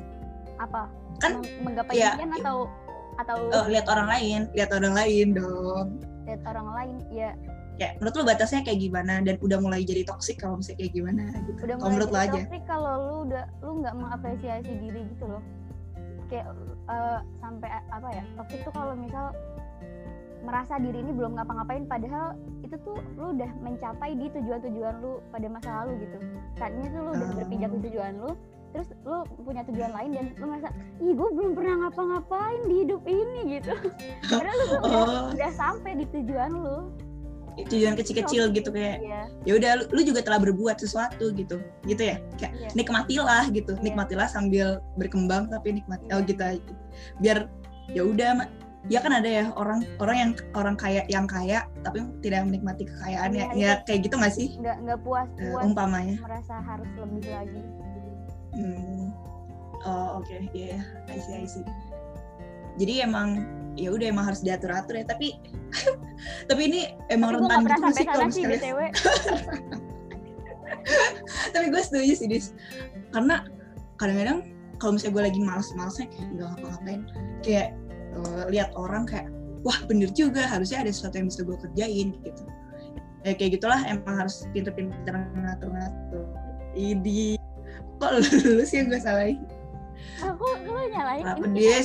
apa? 0.60 0.92
Kan 1.24 1.44
menggapai 1.64 2.00
ya, 2.00 2.16
impian 2.16 2.32
atau 2.40 2.68
atau 3.20 3.36
oh, 3.52 3.66
lihat 3.68 3.88
orang 3.88 4.08
lain. 4.08 4.40
Lihat 4.56 4.72
orang 4.76 4.94
lain 4.96 5.28
dong. 5.36 5.88
Lihat 6.28 6.42
orang 6.46 6.68
lain 6.76 6.96
ya 7.10 7.32
ya 7.80 7.96
menurut 7.96 8.14
lu 8.20 8.24
batasnya 8.28 8.62
kayak 8.68 8.80
gimana? 8.84 9.24
Dan 9.24 9.40
udah 9.40 9.58
mulai 9.64 9.88
jadi 9.88 10.04
toksik 10.04 10.44
kalau 10.44 10.60
misalnya 10.60 10.84
kayak 10.84 10.94
gimana 10.94 11.24
gitu? 11.48 11.60
Udah 11.64 11.76
kalau 11.80 11.92
menurut 11.96 12.10
lo 12.12 12.20
aja. 12.20 12.40
toksik 12.44 12.64
kalau 12.68 12.94
lu 13.00 13.16
udah 13.32 13.44
lu 13.64 13.72
nggak 13.80 13.96
mengapresiasi 13.96 14.72
diri 14.84 15.02
gitu 15.16 15.26
loh. 15.26 15.44
Kayak 16.28 16.52
uh, 16.92 17.20
sampai 17.40 17.70
apa 17.90 18.08
ya? 18.12 18.24
Toksik 18.36 18.60
tuh 18.68 18.74
kalau 18.76 18.94
misal 19.00 19.32
merasa 20.44 20.80
diri 20.80 21.04
ini 21.04 21.12
belum 21.12 21.36
ngapa-ngapain 21.36 21.84
padahal 21.86 22.36
itu 22.64 22.76
tuh 22.86 22.98
lu 23.20 23.36
udah 23.36 23.52
mencapai 23.60 24.16
di 24.16 24.32
tujuan-tujuan 24.32 24.96
lu 25.04 25.20
pada 25.34 25.48
masa 25.52 25.70
lalu 25.84 26.08
gitu 26.08 26.18
saatnya 26.56 26.88
tuh 26.92 27.02
lu 27.04 27.12
udah 27.18 27.30
berpijak 27.36 27.70
di 27.76 27.80
tujuan 27.92 28.14
lu 28.20 28.32
terus 28.70 28.90
lu 29.02 29.26
punya 29.42 29.66
tujuan 29.66 29.92
lain 29.92 30.10
dan 30.14 30.26
lu 30.38 30.46
merasa 30.46 30.70
ih 31.02 31.14
gue 31.18 31.30
belum 31.34 31.52
pernah 31.58 31.76
ngapa-ngapain 31.88 32.62
di 32.70 32.76
hidup 32.86 33.02
ini 33.10 33.40
gitu 33.60 33.74
karena 34.30 34.52
lu 34.54 34.64
tuh 34.70 34.80
udah, 34.86 35.02
oh. 35.02 35.24
udah 35.34 35.52
sampai 35.58 35.92
di 35.98 36.06
tujuan 36.14 36.52
lu 36.54 36.78
tujuan 37.68 37.92
kecil-kecil 38.00 38.56
gitu 38.56 38.70
kayak 38.72 39.04
iya. 39.04 39.28
ya 39.44 39.60
udah 39.60 39.72
lu, 39.84 39.84
lu 39.92 40.02
juga 40.08 40.24
telah 40.24 40.40
berbuat 40.40 40.80
sesuatu 40.80 41.36
gitu 41.36 41.60
gitu 41.84 42.02
ya 42.08 42.16
kayak 42.40 42.54
iya. 42.56 42.70
nikmatilah 42.72 43.52
gitu 43.52 43.76
iya. 43.76 43.84
nikmatilah 43.84 44.28
sambil 44.32 44.80
berkembang 44.96 45.52
tapi 45.52 45.76
nikmati 45.76 46.06
iya. 46.08 46.16
oh 46.16 46.22
gitu 46.24 46.44
biar 47.20 47.38
ya 47.92 48.06
udah 48.06 48.48
ya 48.88 49.04
kan 49.04 49.12
ada 49.12 49.28
ya 49.28 49.52
orang 49.60 49.84
orang 50.00 50.16
yang 50.16 50.32
orang 50.56 50.80
kaya 50.80 51.04
yang 51.12 51.28
kaya 51.28 51.68
tapi 51.84 52.00
tidak 52.24 52.48
menikmati 52.48 52.88
kekayaan 52.88 53.36
ya, 53.36 53.52
ya, 53.52 53.72
kayak 53.84 54.08
gitu 54.08 54.16
nggak 54.16 54.32
sih 54.32 54.56
nggak 54.56 54.80
nggak 54.88 55.00
puas 55.04 55.28
puas 55.36 55.60
uh, 55.60 55.68
umpamanya 55.68 56.16
merasa 56.24 56.64
harus 56.64 56.88
lebih 56.96 57.28
lagi 57.28 57.60
Hmm. 58.56 59.14
Oh 59.88 60.20
oke, 60.20 60.28
okay. 60.28 60.52
ya, 60.52 60.76
yeah, 60.76 60.84
I 61.08 61.18
see, 61.24 61.36
I 61.40 61.48
see. 61.48 61.64
Jadi 62.76 62.94
emang 63.06 63.48
ya 63.80 63.96
udah 63.96 64.12
emang 64.12 64.28
harus 64.28 64.44
diatur 64.44 64.76
atur 64.76 65.00
ya. 65.00 65.08
Tapi 65.08 65.40
tapi 66.50 66.62
ini 66.68 66.82
emang 67.08 67.40
tapi 67.40 67.48
rentan 67.48 67.64
gitu 67.64 67.88
sih 67.96 68.06
kalau 68.08 68.28
misalnya. 68.28 68.60
tapi 71.56 71.66
gue 71.72 71.82
setuju 71.84 72.14
sih 72.18 72.28
dis, 72.28 72.52
karena 73.16 73.48
kadang-kadang 73.96 74.52
kalau 74.82 74.96
misalnya 74.96 75.14
gue 75.16 75.24
lagi 75.32 75.40
males-malesnya 75.44 76.08
kayak 76.12 76.28
nggak 76.36 76.48
ngapa-ngapain, 76.50 77.02
kayak 77.46 77.68
uh, 78.16 78.46
lihat 78.50 78.74
orang 78.74 79.06
kayak 79.06 79.30
wah 79.62 79.76
bener 79.86 80.10
juga 80.16 80.48
harusnya 80.48 80.86
ada 80.86 80.92
sesuatu 80.92 81.20
yang 81.20 81.28
bisa 81.28 81.42
gue 81.44 81.58
kerjain 81.60 82.10
gitu. 82.24 82.44
Ya, 83.28 83.36
kayak 83.36 83.60
gitulah 83.60 83.84
emang 83.84 84.16
harus 84.16 84.48
pinter-pinter 84.56 85.12
ngatur-ngatur. 85.36 86.24
Ini 86.72 87.36
kok 88.00 88.12
lu 88.16 88.64
sih 88.64 88.80
yang 88.80 88.88
gue 88.88 89.02
salahin? 89.04 89.44
Aku 90.24 90.46
lu 90.64 90.80
nyalain 90.92 91.28
apa 91.28 91.46
dia 91.52 91.84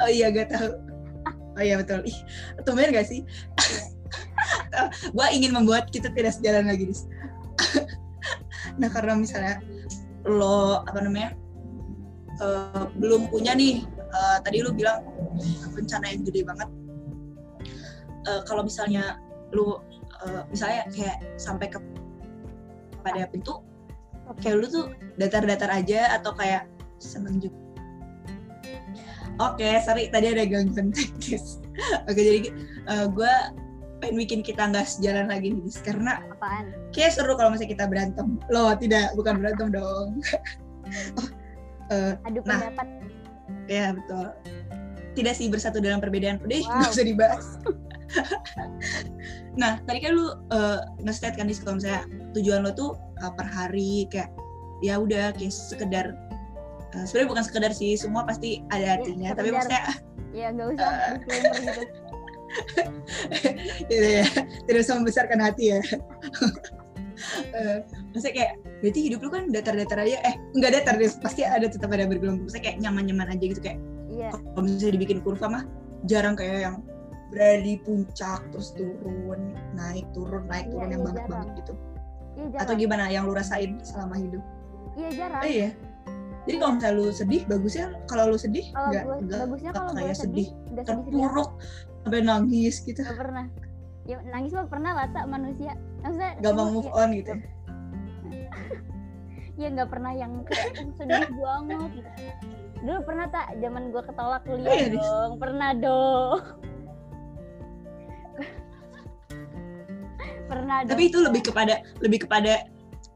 oh 0.00 0.08
iya 0.08 0.32
gak 0.32 0.48
tahu. 0.52 0.70
Oh 1.58 1.62
iya 1.62 1.76
betul. 1.76 2.00
Ih 2.08 2.18
tumben 2.64 2.94
gak 2.94 3.04
sih? 3.04 3.20
Gue 5.14 5.26
ingin 5.34 5.52
membuat 5.52 5.92
kita 5.92 6.08
tidak 6.14 6.32
sejalan 6.36 6.70
lagi 6.70 6.88
dis. 6.88 7.04
Nah 8.80 8.88
karena 8.88 9.18
misalnya 9.18 9.60
lo 10.24 10.80
apa 10.84 11.04
namanya 11.04 11.36
uh, 12.40 12.88
belum 12.96 13.28
punya 13.30 13.54
nih. 13.54 13.84
Uh, 14.10 14.42
tadi 14.42 14.58
lu 14.64 14.74
bilang 14.74 15.06
rencana 15.76 16.10
yang 16.10 16.26
gede 16.26 16.42
banget. 16.42 16.68
Uh, 18.26 18.42
kalau 18.44 18.66
misalnya 18.66 19.22
lu 19.54 19.78
uh, 20.24 20.42
misalnya 20.50 20.88
kayak 20.90 21.22
sampai 21.38 21.70
ke 21.70 21.78
pada 23.00 23.24
pintu 23.32 23.64
kayak 24.38 24.62
lu 24.62 24.66
tuh 24.70 24.86
datar-datar 25.18 25.70
aja 25.72 26.20
atau 26.20 26.34
kayak 26.34 26.66
seneng 27.02 27.42
juga? 27.42 27.58
Oke 29.40 29.64
okay, 29.64 29.80
sorry 29.80 30.12
tadi 30.12 30.36
ada 30.36 30.44
gangguan 30.44 30.92
teknis. 30.92 31.58
Oke 32.10 32.12
okay, 32.12 32.22
jadi 32.22 32.38
uh, 32.92 33.06
gue 33.08 33.34
pengen 34.00 34.16
bikin 34.16 34.40
kita 34.44 34.68
nggak 34.68 34.88
sejalan 34.88 35.28
lagi 35.28 35.52
nih 35.52 35.64
karena 35.84 36.24
apaan? 36.32 36.72
kayak 36.92 37.12
seru 37.12 37.36
kalau 37.36 37.52
misalnya 37.52 37.72
kita 37.72 37.84
berantem. 37.88 38.36
Loh 38.52 38.76
tidak 38.76 39.16
bukan 39.16 39.40
berantem 39.40 39.68
dong. 39.72 40.08
Oh, 40.90 41.28
uh, 41.90 42.12
adu 42.26 42.40
nah, 42.46 42.58
pendapat. 42.62 42.86
ya 43.66 43.94
betul. 43.94 44.26
Tidak 45.18 45.34
sih 45.34 45.46
bersatu 45.50 45.82
dalam 45.82 45.98
perbedaan. 45.98 46.38
Udah 46.42 46.58
wow. 46.64 46.72
nggak 46.80 46.92
usah 46.94 47.06
dibahas. 47.06 47.46
Nah 49.58 49.82
tadi 49.82 49.98
kan 50.02 50.14
lu 50.14 50.30
uh, 50.54 50.78
nge-state 51.02 51.34
kan 51.34 51.50
di 51.50 51.54
kalau 51.58 51.78
misalnya 51.78 52.06
tujuan 52.38 52.62
lo 52.62 52.70
tuh 52.70 52.94
uh, 53.22 53.32
per 53.34 53.46
hari 53.46 54.06
kayak 54.06 54.30
ya 54.78 54.98
udah 54.98 55.34
kayak 55.34 55.50
sekedar 55.50 56.14
uh, 56.94 57.04
sebenarnya 57.06 57.28
bukan 57.34 57.44
sekedar 57.44 57.72
sih 57.74 57.98
semua 57.98 58.22
pasti 58.22 58.62
ada 58.70 58.82
iya, 58.82 58.94
artinya. 58.98 59.28
Ya, 59.30 59.34
tapi 59.34 59.48
maksudnya 59.50 59.82
ya 60.38 60.46
nggak 60.54 60.68
usah. 60.74 60.90
Uh, 60.90 61.14
gitu 61.58 61.82
tidak 63.86 64.10
ya 64.10 64.26
tidak 64.66 64.80
usah 64.82 64.94
membesarkan 64.98 65.38
hati 65.38 65.78
ya 65.78 65.80
uh, 67.56 67.78
maksudnya 68.12 68.34
kayak 68.34 68.52
berarti 68.80 69.00
hidup 69.10 69.20
lu 69.24 69.30
kan 69.30 69.44
datar-datar 69.52 69.98
aja. 70.02 70.18
Eh 70.24 70.34
nggak 70.56 70.70
datar 70.80 70.94
deh 70.96 71.10
pasti 71.20 71.42
ada 71.46 71.66
tetap 71.66 71.90
ada 71.92 72.04
bergelombang. 72.08 72.46
Maksudnya 72.48 72.64
kayak 72.72 72.78
nyaman-nyaman 72.82 73.28
aja 73.36 73.44
gitu 73.44 73.60
kayak 73.62 73.78
yeah. 74.10 74.32
kalau 74.34 74.62
misalnya 74.66 74.94
dibikin 74.98 75.18
kurva 75.22 75.46
mah 75.48 75.64
jarang 76.08 76.34
kayak 76.34 76.70
yang 76.70 76.76
berada 77.30 77.62
di 77.62 77.78
puncak 77.86 78.42
terus 78.50 78.74
turun 78.74 79.54
naik 79.78 80.04
turun 80.10 80.44
naik 80.50 80.66
iya, 80.66 80.72
turun 80.74 80.82
yeah, 80.82 80.90
yang 80.90 81.00
yeah, 81.00 81.06
banget 81.06 81.22
jarang. 81.22 81.32
banget 81.32 81.50
gitu. 81.62 81.72
Iya, 82.30 82.58
atau 82.62 82.74
gimana 82.78 83.04
yang 83.10 83.24
lu 83.28 83.34
rasain 83.36 83.72
selama 83.84 84.14
hidup? 84.16 84.42
Iya 84.98 85.08
jarang. 85.14 85.42
Oh, 85.42 85.50
iya. 85.50 85.70
Jadi 86.48 86.56
kalau 86.56 86.72
misalnya 86.80 86.96
lu 86.96 87.06
sedih 87.12 87.42
bagusnya 87.46 87.86
kalau 88.08 88.24
lu 88.32 88.38
sedih 88.40 88.66
nggak 88.72 89.04
bagusnya 89.28 89.70
kalau 89.76 89.90
kayak 89.92 90.16
sedih, 90.16 90.48
sedih. 90.50 90.84
terpuruk 90.88 91.50
sampai 92.02 92.20
nangis 92.24 92.74
gitu. 92.82 93.00
Gak 93.04 93.18
pernah. 93.18 93.46
Ya 94.08 94.18
nangis 94.26 94.50
mah 94.56 94.66
pernah 94.66 94.92
lah 94.96 95.06
tak 95.12 95.28
manusia 95.28 95.76
maksudnya 96.00 96.30
gampang 96.40 96.68
move 96.70 96.84
ya, 96.84 96.92
on 96.94 97.08
gitu 97.12 97.32
ya 99.56 99.66
nggak 99.72 99.88
pernah 99.88 100.10
yang 100.10 100.32
sedih 100.96 101.28
banget 101.30 101.90
gitu 101.94 102.10
dulu 102.80 102.98
pernah 103.04 103.26
tak 103.28 103.46
zaman 103.60 103.82
gue 103.88 104.00
ketolak 104.00 104.40
Oh, 104.42 104.56
iya, 104.56 104.56
kuliah 104.56 104.88
Dis. 104.88 104.98
dong 104.98 105.32
pernah 105.36 105.70
dong 105.76 106.40
pernah 110.50 110.76
dong 110.82 110.90
Tapi 110.90 111.02
itu 111.06 111.18
lebih 111.20 111.42
kepada 111.44 111.74
lebih 112.00 112.18
kepada 112.24 112.52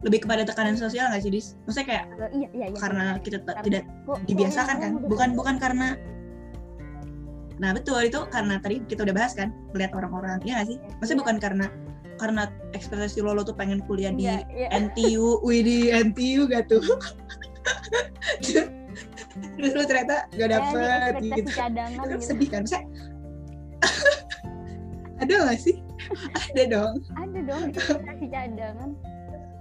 lebih 0.04 0.20
kepada 0.20 0.44
tekanan 0.44 0.76
sosial 0.76 1.08
nggak 1.08 1.18
sih, 1.18 1.32
Dis? 1.32 1.56
Maksudnya 1.64 1.86
kayak 1.88 2.04
iya 2.30 2.48
iya 2.52 2.66
iya 2.68 2.76
karena 2.76 3.16
kita 3.18 3.40
Karena- 3.40 3.64
tidak 3.64 3.82
Kok- 4.04 4.20
dibiasakan 4.28 4.76
kan, 4.78 4.90
bukan 5.02 5.32
bukan 5.32 5.56
karena 5.56 5.96
Nah, 7.54 7.70
betul 7.70 8.02
itu 8.02 8.18
karena 8.28 8.58
tadi 8.58 8.82
kita 8.82 9.06
udah 9.06 9.14
bahas 9.14 9.30
kan, 9.32 9.54
melihat 9.70 9.94
orang-orang. 9.94 10.42
Iya 10.42 10.58
nggak 10.58 10.68
sih? 10.74 10.78
Maksudnya 10.98 11.14
Iya. 11.14 11.22
bukan 11.22 11.36
karena 11.38 11.66
karena 12.16 12.47
ekspektasi 12.73 13.21
lo, 13.21 13.33
lo 13.33 13.42
tuh 13.42 13.52
pengen 13.52 13.83
kuliah 13.85 14.11
di 14.11 14.25
Iya, 14.25 14.42
iya. 14.49 14.68
NTU, 14.71 15.42
wih 15.42 15.61
di 15.61 15.78
NTU 15.90 16.47
gak 16.47 16.68
tuh? 16.68 16.83
Terus 19.59 19.73
lo 19.73 19.83
ternyata 19.85 20.30
gak 20.30 20.49
di 20.49 20.52
dapet 20.52 20.62
ekspektasi 20.62 21.26
gitu. 21.35 21.50
cadangan 21.52 22.04
gitu 22.06 22.23
sedih 22.23 22.49
kan? 22.49 22.62
Saya 22.64 22.83
ada 25.16 25.33
gak 25.47 25.61
sih? 25.61 25.76
Ada 26.52 26.62
dong. 26.68 26.94
ada 27.16 27.38
dong 27.40 27.62
ekspektasi 27.71 28.26
cadangan 28.28 28.90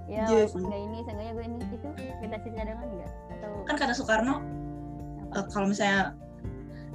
ya 0.03 0.27
Iya 0.27 0.43
walaupun 0.43 0.60
sih. 0.60 0.67
nggak 0.67 0.81
ini 0.83 0.98
seenggaknya 1.07 1.31
gue 1.31 1.45
ini 1.48 1.57
itu 1.63 1.89
ekspektasi 1.95 2.48
cadangan 2.51 2.86
enggak 2.86 3.12
atau 3.31 3.51
Kan 3.63 3.75
kata 3.79 3.93
Soekarno, 3.95 4.36
apa? 4.36 5.39
eh, 5.39 5.45
kalau 5.50 5.67
misalnya 5.72 6.01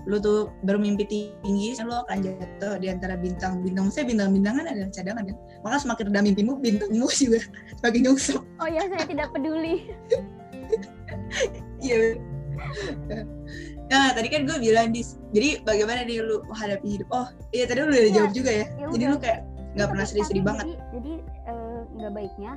lu 0.08 0.16
tuh 0.16 0.48
bermimpi 0.64 1.04
tinggi, 1.04 1.76
lo 1.84 2.00
akan 2.08 2.24
jatuh 2.24 2.80
di 2.80 2.88
antara 2.88 3.14
bintang-bintang. 3.20 3.92
Saya 3.92 4.08
bintang-bintangan 4.08 4.64
ada 4.64 4.88
cadangan 4.88 5.28
kan. 5.28 5.36
Maka 5.60 5.76
semakin 5.84 6.04
rendah 6.08 6.22
mimpimu, 6.24 6.52
bintangmu 6.64 7.06
juga 7.20 7.44
semakin 7.84 8.00
nyungsep. 8.08 8.40
oh 8.40 8.68
ya 8.68 8.82
saya 8.88 9.04
tidak 9.04 9.28
peduli 9.36 9.84
Iya. 11.78 12.16
Nah, 13.88 14.12
tadi 14.12 14.28
kan 14.28 14.44
gue 14.44 14.56
bilang 14.60 14.92
dis. 14.92 15.16
Jadi 15.32 15.60
bagaimana 15.64 16.04
nih 16.04 16.20
lu 16.20 16.40
menghadapi 16.48 16.88
hidup? 16.98 17.08
Oh, 17.12 17.28
iya 17.52 17.64
tadi 17.68 17.80
lu 17.84 17.88
udah 17.92 18.00
Iya, 18.02 18.12
jawab 18.12 18.32
juga 18.32 18.50
ya. 18.52 18.66
ya 18.76 18.86
Jadi 18.92 19.04
udah. 19.04 19.12
lu 19.12 19.18
kayak 19.20 19.40
nggak 19.76 19.88
pernah 19.94 20.06
sedih-sedih 20.08 20.42
banget. 20.42 20.64
jadi 20.66 20.74
jadi 20.96 21.12
eh, 21.46 21.78
nggak 21.94 22.12
baiknya 22.16 22.52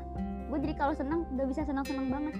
gue 0.49 0.57
jadi 0.63 0.73
kalau 0.73 0.93
senang 0.97 1.21
udah 1.35 1.45
bisa 1.45 1.61
senang 1.67 1.85
senang 1.85 2.07
banget 2.09 2.33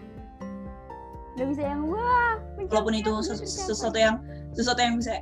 udah 1.32 1.46
bisa 1.48 1.64
yang 1.64 1.82
wah 1.86 2.36
Walaupun 2.62 2.94
itu 2.94 3.10
gue 3.10 3.22
ses- 3.22 3.40
pencapaian. 3.40 3.68
sesuatu 3.68 3.98
yang 3.98 4.16
sesuatu 4.52 4.80
yang 4.80 4.96
bisa 4.96 5.14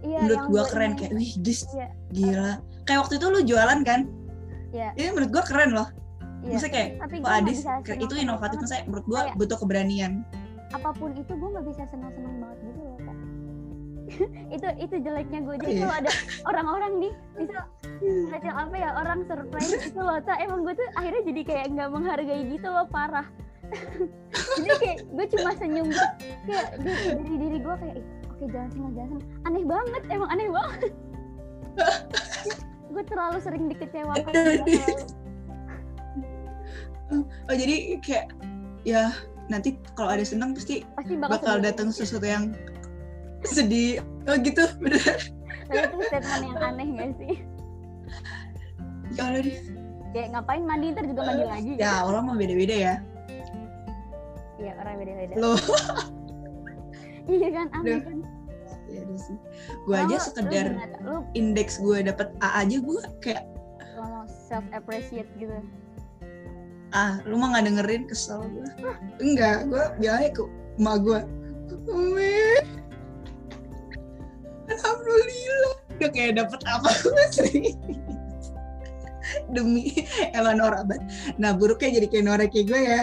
iya, 0.00 0.18
menurut 0.18 0.40
gue 0.42 0.52
gua 0.52 0.64
keren 0.66 0.92
kayak 0.94 1.12
wih 1.12 1.32
dis 1.36 1.60
Iya. 1.70 1.88
gila. 2.08 2.52
Kayak 2.82 2.98
waktu 3.00 3.14
itu 3.16 3.26
lu 3.28 3.40
jualan 3.44 3.80
kan? 3.82 4.00
Iya. 4.70 4.88
Ini 4.94 5.08
menurut 5.10 5.30
gue 5.30 5.44
keren 5.44 5.70
loh. 5.72 5.88
iya. 6.40 6.54
Maksudnya 6.54 6.72
kayak 6.72 6.90
tapi 6.98 7.14
nggak 7.18 7.34
Adis 7.36 7.58
bisa 7.58 7.72
itu 7.96 8.14
inovatif 8.16 8.58
saya 8.64 8.82
menurut 8.84 9.06
gue 9.06 9.20
Kayak- 9.20 9.36
butuh 9.36 9.58
keberanian. 9.58 10.12
apa 10.70 10.90
pun 10.92 11.10
itu 11.12 11.32
gue 11.32 11.48
nggak 11.50 11.66
bisa 11.66 11.82
senang 11.84 12.10
senang 12.10 12.34
banget 12.38 12.58
gitu 12.62 12.80
loh 12.80 12.96
kak 12.96 13.16
itu 14.54 14.66
itu 14.80 14.94
jeleknya 15.00 15.38
gue 15.40 15.54
jadi 15.56 15.66
Iya. 15.68 15.80
kalau 15.80 15.94
ada 15.96 16.10
orang-orang 16.44 16.92
nih 17.00 17.12
bisa 17.36 17.58
ngajak 18.00 18.54
apa 18.56 18.74
ya 18.76 18.90
orang 18.92 19.18
surprise 19.24 19.70
gitu 19.76 20.00
loh 20.00 20.18
tak 20.20 20.38
emang 20.40 20.62
gue 20.62 20.72
tuh 20.72 20.86
akhirnya 20.94 21.22
jadi 21.24 21.40
kayak 21.44 21.66
nggak 21.70 21.88
menghargai 21.88 22.42
gitu 22.48 22.68
loh 22.68 22.86
parah 22.86 23.26
jadi 24.56 24.70
kayak 24.76 24.98
gue 25.06 25.26
cuma 25.32 25.50
senyum 25.54 25.86
gitu 25.88 26.06
kayak 26.44 26.68
di- 26.78 27.00
dari 27.12 27.34
diri 27.36 27.58
gue 27.58 27.74
kayak 27.76 27.94
"Ih, 27.96 28.06
oke 28.26 28.44
jangan 28.46 28.68
senang 28.70 28.92
jangan 28.92 29.08
senang 29.12 29.28
aneh 29.44 29.64
banget 29.64 30.02
emang 30.08 30.28
aneh 30.28 30.48
banget 30.48 30.90
gue 32.92 33.02
terlalu 33.06 33.38
sering 33.38 33.64
dikecewakan 33.68 34.22
gua 34.24 34.32
terlalu- 34.34 35.08
Oh 37.10 37.50
jadi 37.50 37.98
kayak 37.98 38.30
ya 38.82 39.10
nanti 39.46 39.74
kalau 39.92 40.14
ada 40.14 40.22
senang 40.22 40.54
pasti 40.54 40.86
pasti 40.94 41.18
bakal, 41.18 41.34
bakal 41.34 41.54
datang 41.58 41.90
sesuatu 41.90 42.22
yang 42.22 42.54
sedih. 43.42 43.98
Oh 44.26 44.38
gitu, 44.38 44.62
bener. 44.78 45.18
Tapi 45.66 45.90
itu 45.90 45.98
statement 46.06 46.44
yang 46.44 46.58
aneh 46.60 46.86
gak 46.92 47.10
sih 47.16 47.34
Ya 49.10 49.22
Allah 49.26 49.42
Dis. 49.42 49.58
kayak 50.10 50.28
ngapain 50.34 50.62
mandi 50.62 50.86
ntar 50.90 51.02
juga 51.04 51.22
mandi 51.24 51.44
lagi 51.44 51.72
Ya 51.76 52.02
orang 52.02 52.26
mah 52.26 52.36
beda-beda 52.36 52.74
ya. 52.74 52.94
Iya 54.60 54.72
orang 54.76 54.94
beda-beda. 55.00 55.34
Lo 55.40 55.52
Iya 57.30 57.48
kan 57.52 57.66
aneh 57.72 57.96
Aduh. 57.96 58.00
kan. 58.04 58.18
ya 58.90 59.00
udah 59.06 59.18
sih. 59.22 59.36
Gue 59.86 59.96
aja 59.96 60.16
sekedar 60.18 60.66
Lu, 60.74 61.06
lu 61.06 61.16
indeks 61.38 61.78
gue 61.78 61.98
dapet 62.02 62.28
A 62.42 62.66
aja 62.66 62.76
gue 62.82 63.02
kayak 63.22 63.46
ngomong 63.96 64.26
self 64.28 64.66
appreciate 64.74 65.28
gitu. 65.38 65.54
ah 66.90 67.22
lu 67.22 67.38
mah 67.38 67.54
nggak 67.54 67.70
dengerin 67.70 68.02
kesel 68.10 68.42
gue. 68.50 68.66
Enggak, 69.22 69.70
gue 69.70 69.84
bilangnya 70.02 70.30
ke 70.34 70.42
emak 70.82 70.96
gue. 71.06 71.20
Umi, 71.86 72.66
alhamdulillah 74.66 75.74
udah 76.00 76.10
kayak 76.10 76.32
dapet 76.40 76.60
apa 76.66 76.90
sih 77.30 77.76
demi 79.54 79.92
norak 80.34 80.88
banget 80.88 81.04
nah 81.36 81.52
buruknya 81.54 82.00
jadi 82.02 82.06
kayak 82.10 82.24
norak 82.26 82.48
kayak 82.50 82.66
gue 82.72 82.80
ya 82.80 83.02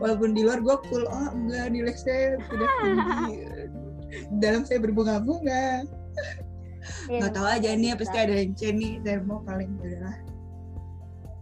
walaupun 0.00 0.32
di 0.32 0.42
luar 0.46 0.60
gue 0.60 0.76
cool 0.88 1.04
oh 1.08 1.28
enggak 1.32 1.72
nilai 1.72 1.94
saya 1.94 2.40
tidak 2.50 2.70
tinggi 2.80 3.34
dalam 4.42 4.62
saya 4.62 4.78
berbunga-bunga. 4.82 5.84
Iya, 7.08 7.18
nggak 7.24 7.32
tahu 7.32 7.46
aja 7.48 7.68
nih 7.72 7.96
pasti 7.96 8.16
ada 8.20 8.34
yang 8.36 8.52
ceni 8.52 9.00
saya 9.00 9.24
mau 9.24 9.40
paling 9.42 9.72
udahlah. 9.80 10.16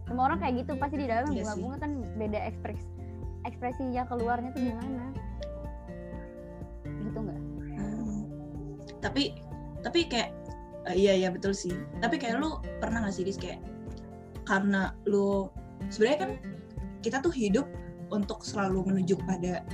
Semua 0.07 0.23
orang 0.31 0.39
kayak 0.39 0.53
gitu 0.63 0.71
pasti 0.79 0.95
di 0.99 1.07
dalamnya 1.07 1.31
Iya 1.35 1.43
bunga-bunga 1.43 1.77
kan 1.83 1.91
beda 2.15 2.39
ekspres 2.47 2.81
ekspresinya 3.43 4.03
keluarnya 4.07 4.49
tuh 4.55 4.61
gimana. 4.63 5.05
Gitu 6.87 7.19
nggak? 7.19 7.41
Hmm. 7.73 8.23
tapi 9.03 9.35
tapi 9.83 10.07
kayak 10.07 10.31
eh, 10.87 10.95
iya 10.95 11.13
iya 11.19 11.29
betul 11.31 11.51
sih. 11.51 11.75
Tapi 11.99 12.15
kayak 12.15 12.39
lu 12.39 12.59
pernah 12.79 13.03
gak 13.03 13.15
sih 13.15 13.27
Dis 13.27 13.35
kayak 13.35 13.59
karena 14.47 14.95
lu 15.07 15.51
sebenarnya 15.91 16.19
kan 16.23 16.31
kita 17.03 17.19
tuh 17.19 17.31
hidup 17.35 17.67
untuk 18.13 18.45
selalu 18.45 18.85
menuju 18.93 19.17
pada 19.25 19.65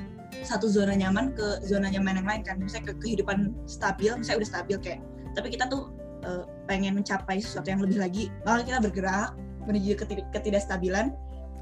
satu 0.42 0.72
zona 0.72 0.96
nyaman 0.96 1.36
ke 1.36 1.60
zona 1.68 1.92
nyaman 1.92 2.24
yang 2.24 2.28
lain 2.28 2.42
kan. 2.48 2.56
Misalnya 2.58 2.96
ke 2.96 3.04
kehidupan 3.04 3.52
stabil 3.68 4.16
misalnya 4.16 4.48
udah 4.48 4.50
stabil 4.50 4.78
kayak 4.80 5.00
tapi 5.36 5.48
kita 5.52 5.68
tuh 5.68 5.92
eh, 6.24 6.44
pengen 6.66 6.96
mencapai 6.96 7.44
sesuatu 7.44 7.68
yang 7.68 7.84
lebih 7.84 8.00
lagi. 8.00 8.24
Maka 8.48 8.64
kita 8.64 8.80
bergerak 8.80 9.36
menuju 9.68 10.00
ketid- 10.00 10.30
ketidakstabilan. 10.32 11.12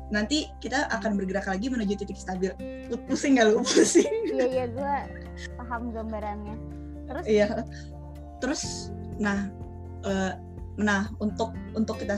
Nanti 0.07 0.47
kita 0.63 0.87
akan 0.87 1.19
bergerak 1.19 1.51
lagi 1.51 1.67
menuju 1.67 1.99
titik 1.99 2.15
stabil. 2.15 2.53
Lu 2.87 2.95
pusing 3.09 3.35
gak 3.35 3.51
lu? 3.51 3.59
Pusing. 3.67 4.07
Iya 4.31 4.45
iya 4.47 4.65
gue 4.71 4.95
paham 5.59 5.91
gambarannya. 5.91 6.55
Terus? 7.07 7.23
Iya. 7.27 7.47
Terus, 8.37 8.93
nah, 9.19 9.49
eh, 10.05 10.33
nah 10.77 11.09
untuk 11.19 11.51
untuk 11.73 11.99
kita 11.99 12.15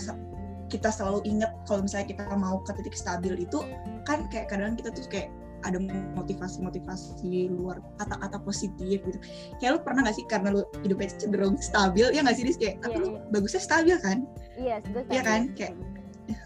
kita 0.69 0.93
selalu 0.93 1.25
ingat 1.25 1.49
kalau 1.65 1.81
misalnya 1.81 2.07
kita 2.13 2.23
mau 2.37 2.61
ke 2.61 2.71
titik 2.77 2.93
stabil 2.93 3.33
itu 3.41 3.65
kan 4.09 4.25
kayak 4.27 4.49
kadang 4.49 4.73
kita 4.73 4.89
tuh 4.89 5.05
kayak 5.05 5.29
ada 5.61 5.75
motivasi-motivasi 6.15 7.19
luar 7.51 7.83
kata-kata 7.97 8.39
positif 8.39 9.03
gitu. 9.03 9.19
Kayak 9.59 9.75
lu 9.75 9.79
pernah 9.83 10.01
gak 10.01 10.15
sih 10.15 10.25
karena 10.25 10.49
lu 10.49 10.63
hidupnya 10.79 11.11
cenderung 11.13 11.59
stabil 11.59 12.07
ya 12.09 12.23
gak 12.23 12.33
sih 12.33 12.43
Dis 12.43 12.55
kayak 12.55 12.79
tapi 12.79 12.95
Iya, 12.95 13.03
lu 13.03 13.09
bagusnya 13.29 13.61
stabil 13.61 13.95
kan? 13.99 14.17
iya 14.55 14.75
gue 14.81 15.03
Iya 15.05 15.21
kan? 15.21 15.41
Kayak- 15.53 15.75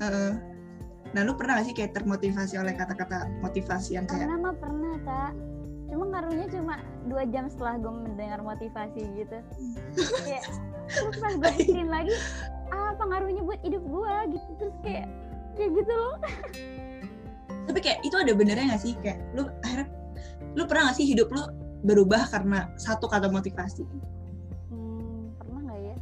Heeh. 0.01 0.31
Nah 1.13 1.21
lu 1.21 1.37
pernah 1.37 1.61
gak 1.61 1.67
sih 1.67 1.75
kayak 1.75 1.93
termotivasi 1.93 2.57
oleh 2.57 2.73
kata-kata 2.73 3.29
motivasi 3.39 3.95
yang 3.95 4.05
kayak 4.05 4.25
pernah 4.25 4.39
mah 4.41 4.55
pernah 4.57 4.93
tak 5.03 5.31
cuma 5.85 6.09
ngaruhnya 6.09 6.47
cuma 6.49 6.73
dua 7.05 7.23
jam 7.29 7.45
setelah 7.45 7.77
gue 7.77 7.93
mendengar 7.93 8.41
motivasi 8.41 8.97
gitu 9.13 9.37
kayak 10.25 10.41
terus 10.89 11.15
pas 11.15 11.33
gue 11.37 11.51
pikirin 11.61 11.85
lagi 11.85 12.17
apa 12.67 12.97
pengaruhnya 12.97 13.45
buat 13.45 13.61
hidup 13.61 13.83
gue 13.85 14.13
gitu 14.33 14.49
terus 14.57 14.75
kayak 14.81 15.05
kayak 15.53 15.69
gitu 15.69 15.93
loh 15.93 16.17
tapi 17.73 17.89
kayak 17.89 18.05
itu 18.05 18.13
ada 18.13 18.37
benernya 18.37 18.77
gak 18.77 18.85
sih? 18.85 18.93
Kayak 19.01 19.17
lu 19.33 19.49
akhirnya 19.65 19.89
lu 20.53 20.63
pernah 20.69 20.93
gak 20.93 20.97
sih 21.01 21.09
hidup 21.09 21.33
lu 21.33 21.41
berubah 21.81 22.29
karena 22.29 22.69
satu 22.77 23.09
kata 23.09 23.33
motivasi? 23.33 23.81
Hmm, 24.69 25.33
pernah 25.41 25.59
nggak 25.65 25.79
ya? 25.81 25.95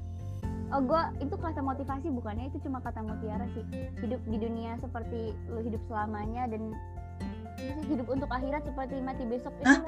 Oh 0.75 0.83
gue 0.83 1.01
itu 1.23 1.31
kata 1.39 1.63
motivasi 1.63 2.11
bukannya 2.11 2.51
itu 2.51 2.59
cuma 2.67 2.83
kata 2.83 2.99
mutiara 2.99 3.47
sih. 3.55 3.63
Hidup 4.03 4.19
di 4.27 4.35
dunia 4.35 4.75
seperti 4.83 5.31
lu 5.47 5.63
hidup 5.63 5.79
selamanya 5.87 6.51
dan 6.51 6.75
hidup 7.87 8.07
untuk 8.11 8.27
akhirat 8.27 8.67
seperti 8.67 8.99
mati 8.99 9.23
besok 9.31 9.55
itu 9.63 9.71
Hah? 9.71 9.79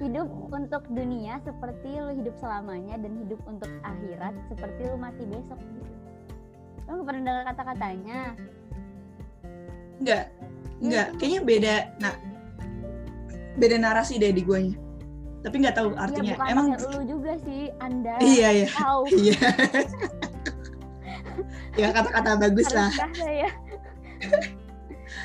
hidup 0.00 0.28
untuk 0.48 0.82
dunia 0.88 1.44
seperti 1.44 1.92
lu 1.92 2.24
hidup 2.24 2.34
selamanya 2.40 2.96
dan 3.04 3.12
hidup 3.20 3.40
untuk 3.44 3.68
akhirat 3.84 4.32
seperti 4.48 4.80
lu 4.88 4.96
mati 4.96 5.28
besok. 5.28 5.60
Lu 6.88 7.04
pernah 7.04 7.20
dengar 7.20 7.44
kata-katanya? 7.52 8.32
Enggak 10.00 10.32
enggak 10.82 11.06
itu- 11.12 11.16
kayaknya 11.20 11.40
beda 11.42 11.74
nah 12.02 12.14
beda 13.54 13.76
narasi 13.78 14.18
deh 14.18 14.34
di 14.34 14.42
guanya. 14.42 14.74
Tapi 15.44 15.60
nggak 15.60 15.76
tahu 15.76 15.88
ya 15.92 16.00
artinya. 16.00 16.34
bukan 16.40 16.48
emang 16.50 16.66
lu 16.88 17.00
juga 17.04 17.32
sih 17.44 17.68
anda 17.78 18.16
iya 18.18 18.48
iya. 18.64 18.68
tahu. 18.72 19.00
Iya. 19.24 19.38
Ya 21.74 21.90
kata-kata 21.90 22.38
bagus 22.38 22.70
lah. 22.70 22.90
Saya 22.94 23.30
ya. 23.46 23.50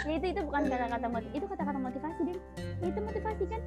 Itu 0.10 0.26
itu 0.26 0.42
bukan 0.44 0.66
kata-kata 0.66 1.08
motivasi 1.08 1.38
itu 1.38 1.46
kata-kata 1.46 1.78
motivasi 1.80 2.20
deh 2.26 2.38
Ya, 2.82 2.86
itu 2.90 3.00
motivasi 3.00 3.44
kan? 3.46 3.62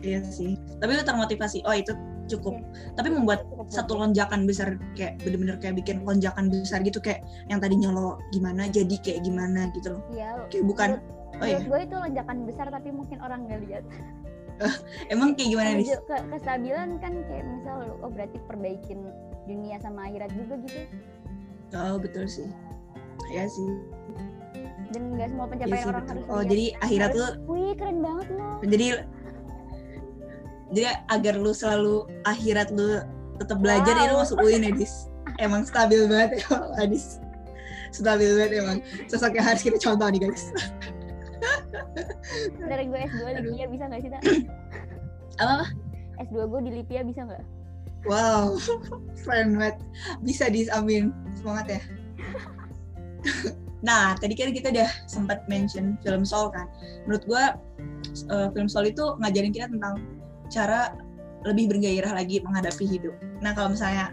Iya 0.00 0.18
sih. 0.26 0.58
Tapi 0.80 0.90
lu 0.96 1.02
termotivasi. 1.06 1.62
Oh 1.68 1.74
itu 1.76 1.92
cukup 2.30 2.54
Iya. 2.54 2.94
tapi 2.94 3.08
membuat 3.10 3.40
Cukup 3.50 3.66
satu 3.68 3.92
lonjakan 3.98 4.46
besar 4.46 4.78
kayak 4.94 5.18
bener-bener 5.20 5.56
kayak 5.58 5.74
bikin 5.76 6.06
lonjakan 6.06 6.46
besar 6.48 6.80
gitu 6.80 7.02
kayak 7.02 7.20
yang 7.50 7.58
tadinya 7.58 7.90
lo 7.90 8.16
gimana 8.30 8.70
jadi 8.70 8.94
kayak 9.02 9.20
gimana 9.26 9.66
gitu 9.74 9.98
loh. 9.98 10.02
Iya, 10.14 10.46
kayak 10.48 10.64
bukan 10.64 10.88
menurut, 10.96 11.40
oh 11.42 11.46
iya 11.46 11.58
gue 11.60 11.78
itu 11.82 11.96
lonjakan 11.96 12.36
besar 12.46 12.66
tapi 12.68 12.88
mungkin 12.90 13.18
orang 13.20 13.44
nggak 13.44 13.60
lihat. 13.66 13.84
emang 15.12 15.32
kayak 15.32 15.48
gimana 15.56 15.68
nih 15.72 15.88
ke 15.88 16.16
kestabilan 16.30 17.00
kan 17.00 17.12
kayak 17.26 17.44
misal 17.48 17.80
lu 17.80 17.94
oh 18.04 18.10
berarti 18.12 18.36
perbaikin 18.44 19.00
dunia 19.48 19.80
sama 19.80 20.04
akhirat 20.04 20.28
juga 20.36 20.54
gitu. 20.68 20.80
oh 21.72 21.96
betul 21.96 22.28
sih 22.28 22.44
ya 23.32 23.48
sih 23.48 23.70
Dan 24.90 25.14
nggak 25.14 25.30
semua 25.32 25.46
pencapaian 25.46 25.80
sih 25.80 25.88
orang 25.88 26.04
betul 26.04 26.12
harus 26.18 26.24
oh 26.28 26.42
jadi 26.44 26.64
akhirat 26.82 27.10
lu 27.14 27.26
Wih 27.48 27.72
keren 27.72 27.98
banget 28.04 28.26
lo. 28.36 28.48
jadi 28.60 28.86
jadi 30.70 31.02
agar 31.10 31.34
lu 31.38 31.50
selalu 31.50 32.06
akhirat 32.24 32.70
lu 32.70 33.02
tetap 33.42 33.58
belajar 33.58 33.94
ya 33.96 34.12
lu 34.12 34.20
Wow. 34.20 34.22
masuk 34.26 34.36
UIN 34.42 34.66
ya 34.66 34.72
Dis. 34.74 35.08
Emang 35.38 35.62
stabil 35.64 36.04
banget 36.06 36.44
ya 36.44 36.58
Adis 36.78 37.18
stabil 37.90 38.30
banget 38.38 38.62
emang. 38.62 38.78
Sosok 39.10 39.34
yang 39.36 39.46
harus 39.46 39.62
kita 39.62 39.78
contoh 39.78 40.06
nih 40.08 40.20
guys. 40.22 40.44
Dari 42.70 42.84
gue 42.86 43.00
S2 43.10 43.22
Lipia 43.42 43.66
bisa 43.66 43.84
nggak 43.90 44.00
sih 44.02 44.10
tak? 44.10 44.22
apa 45.42 45.66
S2 46.22 46.36
gue 46.46 46.60
di 46.68 46.72
Lipia 46.80 47.02
bisa 47.02 47.26
nggak? 47.26 47.42
wow 48.08 48.56
friend 49.24 49.60
banget. 49.60 49.76
Bisa 50.24 50.48
Dis. 50.48 50.72
Amin. 50.72 51.12
Semangat 51.36 51.78
ya. 51.78 51.80
Nah 53.80 54.12
tadi 54.12 54.36
kan 54.36 54.52
kita 54.52 54.68
udah 54.68 54.92
sempat 55.08 55.48
mention 55.48 55.96
film 56.04 56.20
Soul 56.20 56.52
kan. 56.52 56.68
Menurut 57.08 57.24
gua 57.24 57.56
eh, 58.28 58.48
film 58.52 58.68
Soul 58.68 58.92
itu 58.92 59.16
ngajarin 59.16 59.56
kita 59.56 59.72
tentang 59.72 60.04
cara 60.50 60.92
lebih 61.46 61.72
bergairah 61.72 62.12
lagi 62.12 62.42
menghadapi 62.44 62.84
hidup. 62.84 63.14
Nah 63.40 63.56
kalau 63.56 63.72
misalnya 63.72 64.12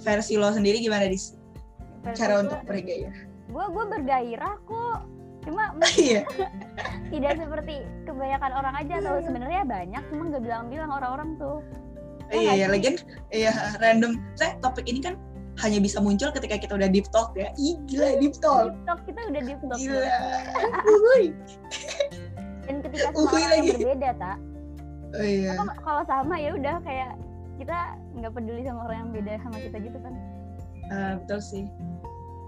versi 0.00 0.38
lo 0.38 0.54
sendiri 0.54 0.78
gimana 0.78 1.10
Dis? 1.10 1.34
Cara 2.14 2.46
untuk 2.46 2.62
bergairah. 2.68 3.26
Gue 3.50 3.64
gue 3.74 3.84
bergairah 3.98 4.54
kok. 4.68 4.98
Cuma 5.48 5.74
iya. 5.98 6.22
tidak 7.12 7.40
seperti 7.40 7.82
kebanyakan 8.06 8.52
orang 8.54 8.74
aja 8.78 8.94
tahu 9.02 9.18
sebenarnya 9.24 9.62
banyak 9.66 10.02
cuma 10.12 10.22
nggak 10.30 10.42
bilang-bilang 10.44 10.90
orang-orang 10.92 11.34
tuh. 11.40 11.58
Iya 12.30 12.52
iya 12.62 12.66
lagian 12.70 12.94
iya 13.34 13.50
random. 13.82 14.22
Saya 14.38 14.54
topik 14.62 14.86
ini 14.86 15.02
kan 15.02 15.18
hanya 15.66 15.82
bisa 15.82 15.98
muncul 15.98 16.30
ketika 16.30 16.54
kita 16.62 16.78
udah 16.78 16.86
deep 16.86 17.10
talk 17.10 17.34
ya. 17.34 17.50
Ih, 17.58 17.82
gila 17.90 18.14
deep 18.22 18.38
talk. 18.38 18.70
deep 18.70 18.86
talk 18.86 19.00
kita 19.02 19.20
udah 19.26 19.42
deep 19.42 19.60
talk 19.66 19.78
gila. 19.82 20.06
Dan 22.70 22.86
ketika 22.86 23.10
semua 23.10 23.34
orang 23.34 23.50
lagi. 23.50 23.70
berbeda 23.74 24.10
tak 24.14 24.38
oh 25.12 25.22
iya. 25.22 25.52
Kalau- 25.54 25.78
kalau 25.80 26.02
sama 26.04 26.34
ya 26.36 26.50
udah 26.52 26.76
kayak 26.80 27.10
kita 27.56 27.78
nggak 28.14 28.32
peduli 28.32 28.62
sama 28.62 28.80
orang 28.84 28.98
yang 28.98 29.10
beda 29.12 29.32
sama 29.40 29.56
kita 29.58 29.76
gitu 29.78 29.98
kan. 29.98 30.14
Eh, 30.86 31.12
betul 31.18 31.40
sih. 31.40 31.64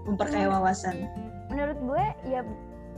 Memperkaya 0.03 0.47
wawasan. 0.49 1.07
menurut 1.45 1.77
gue 1.77 2.03
ya 2.25 2.41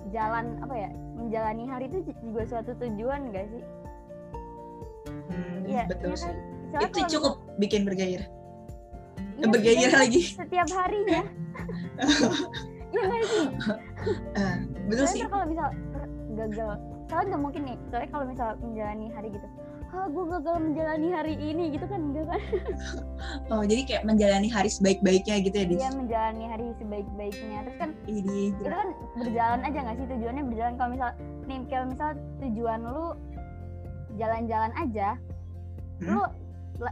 jalan 0.10 0.56
apa 0.60 0.76
ya 0.76 0.90
menjalani 1.14 1.64
hari 1.66 1.86
itu 1.86 1.98
juga 2.20 2.42
suatu 2.46 2.72
tujuan 2.78 3.30
gak 3.30 3.46
sih? 3.46 3.64
Hmm, 5.28 5.58
Iya, 5.66 5.84
betul 5.86 6.08
iya 6.08 6.16
kan? 6.16 6.24
sih. 6.24 6.34
Soalnya 6.66 6.88
itu 6.88 7.00
cukup 7.12 7.34
bikin 7.58 7.82
bergairah. 7.84 8.28
Iya, 9.36 9.46
bergairah 9.46 9.82
setiap- 9.84 10.00
lagi. 10.00 10.22
setiap 10.34 10.68
harinya. 10.72 11.22
Iya 12.88 13.02
nggak 13.04 13.24
sih? 13.26 13.46
Eh, 14.40 14.56
betul 14.88 15.04
Soalnya 15.04 15.12
sih. 15.12 15.22
kalau 15.28 15.46
misal 15.46 15.68
gagal 16.34 16.70
soalnya 17.06 17.28
nggak 17.34 17.44
mungkin 17.44 17.62
nih 17.64 17.78
soalnya 17.90 18.10
kalau 18.10 18.26
misal 18.26 18.48
menjalani 18.60 19.08
hari 19.12 19.30
gitu 19.30 19.48
ah 19.96 20.12
gue 20.12 20.24
gagal 20.28 20.56
menjalani 20.60 21.08
hari 21.08 21.34
ini 21.40 21.64
gitu 21.72 21.88
kan 21.88 22.02
enggak 22.04 22.28
kan? 22.28 22.42
Oh 23.54 23.64
jadi 23.64 23.82
kayak 23.88 24.04
menjalani 24.04 24.52
hari 24.52 24.68
sebaik-baiknya 24.68 25.40
gitu 25.40 25.56
ya 25.56 25.66
Dis? 25.72 25.80
Dia 25.80 25.92
menjalani 25.96 26.46
hari 26.52 26.66
sebaik-baiknya. 26.76 27.58
Terus 27.64 27.78
kan 27.80 27.90
ini 28.04 28.52
itu 28.52 28.64
kan 28.68 28.88
berjalan 29.16 29.60
aja 29.64 29.78
nggak 29.80 29.96
sih? 29.96 30.06
Tujuannya 30.12 30.44
berjalan. 30.44 30.74
Kalau 30.76 30.90
misal 30.92 31.10
nih 31.48 31.60
kalau 31.72 31.86
misal 31.88 32.10
tujuan 32.44 32.80
lu 32.84 33.06
jalan-jalan 34.16 34.72
aja 34.76 35.10
Hmm? 35.96 36.12
lu 36.12 36.22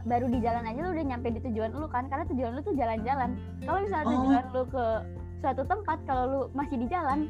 baru 0.08 0.26
di 0.32 0.40
jalan 0.40 0.64
aja 0.64 0.78
lu 0.80 0.90
udah 0.96 1.04
nyampe 1.04 1.28
di 1.28 1.40
tujuan 1.44 1.70
lu 1.76 1.84
kan? 1.84 2.08
Karena 2.08 2.24
tujuan 2.24 2.50
lu 2.56 2.60
tuh 2.64 2.72
jalan-jalan. 2.72 3.30
Kalau 3.60 3.78
misalnya 3.84 4.06
Oh. 4.08 4.12
tujuan 4.16 4.44
lu 4.48 4.62
ke 4.64 4.86
suatu 5.44 5.60
tempat 5.68 6.00
kalau 6.08 6.24
lu 6.24 6.40
masih 6.56 6.80
di 6.80 6.88
jalan 6.88 7.28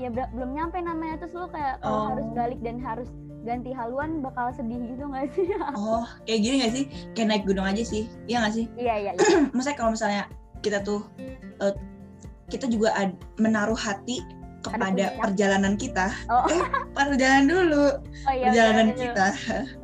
ya 0.00 0.08
belum 0.08 0.56
nyampe 0.56 0.80
namanya. 0.80 1.20
Terus 1.20 1.36
lu 1.36 1.46
kayak 1.46 1.84
kalau 1.84 1.92
Oh. 1.92 2.06
harus 2.08 2.26
balik 2.32 2.60
dan 2.64 2.80
harus 2.80 3.12
ganti 3.42 3.74
haluan 3.74 4.24
bakal 4.24 4.48
sedih 4.50 4.80
gitu 4.88 5.04
nggak 5.04 5.28
sih? 5.36 5.52
Oh 5.76 6.08
kayak 6.24 6.40
gini 6.40 6.54
gak 6.64 6.72
sih? 6.72 6.84
Kayak 7.12 7.28
naik 7.28 7.44
gunung 7.44 7.66
aja 7.68 7.82
sih. 7.84 8.08
Iya 8.24 8.48
gak 8.48 8.54
sih? 8.56 8.66
Iya 8.74 8.94
iya 8.98 9.10
iya. 9.12 9.28
Maksudnya 9.52 9.76
kalau 9.76 9.90
misalnya 9.92 10.22
kita 10.64 10.80
tuh 10.80 11.04
eh, 11.60 11.74
kita 12.48 12.72
juga 12.72 12.96
ad- 12.96 13.20
menaruh 13.36 13.76
hati 13.76 14.24
kepada 14.62 15.12
perjalanan 15.18 15.74
kita. 15.76 16.08
Oh. 16.30 16.46
eh 16.48 16.62
perjalanan 16.96 17.46
dulu. 17.50 17.84
Oh 18.00 18.32
iya 18.32 18.48
perjalanan 18.48 18.86
bener, 18.88 18.96
bener. 18.96 19.04
kita 19.12 19.26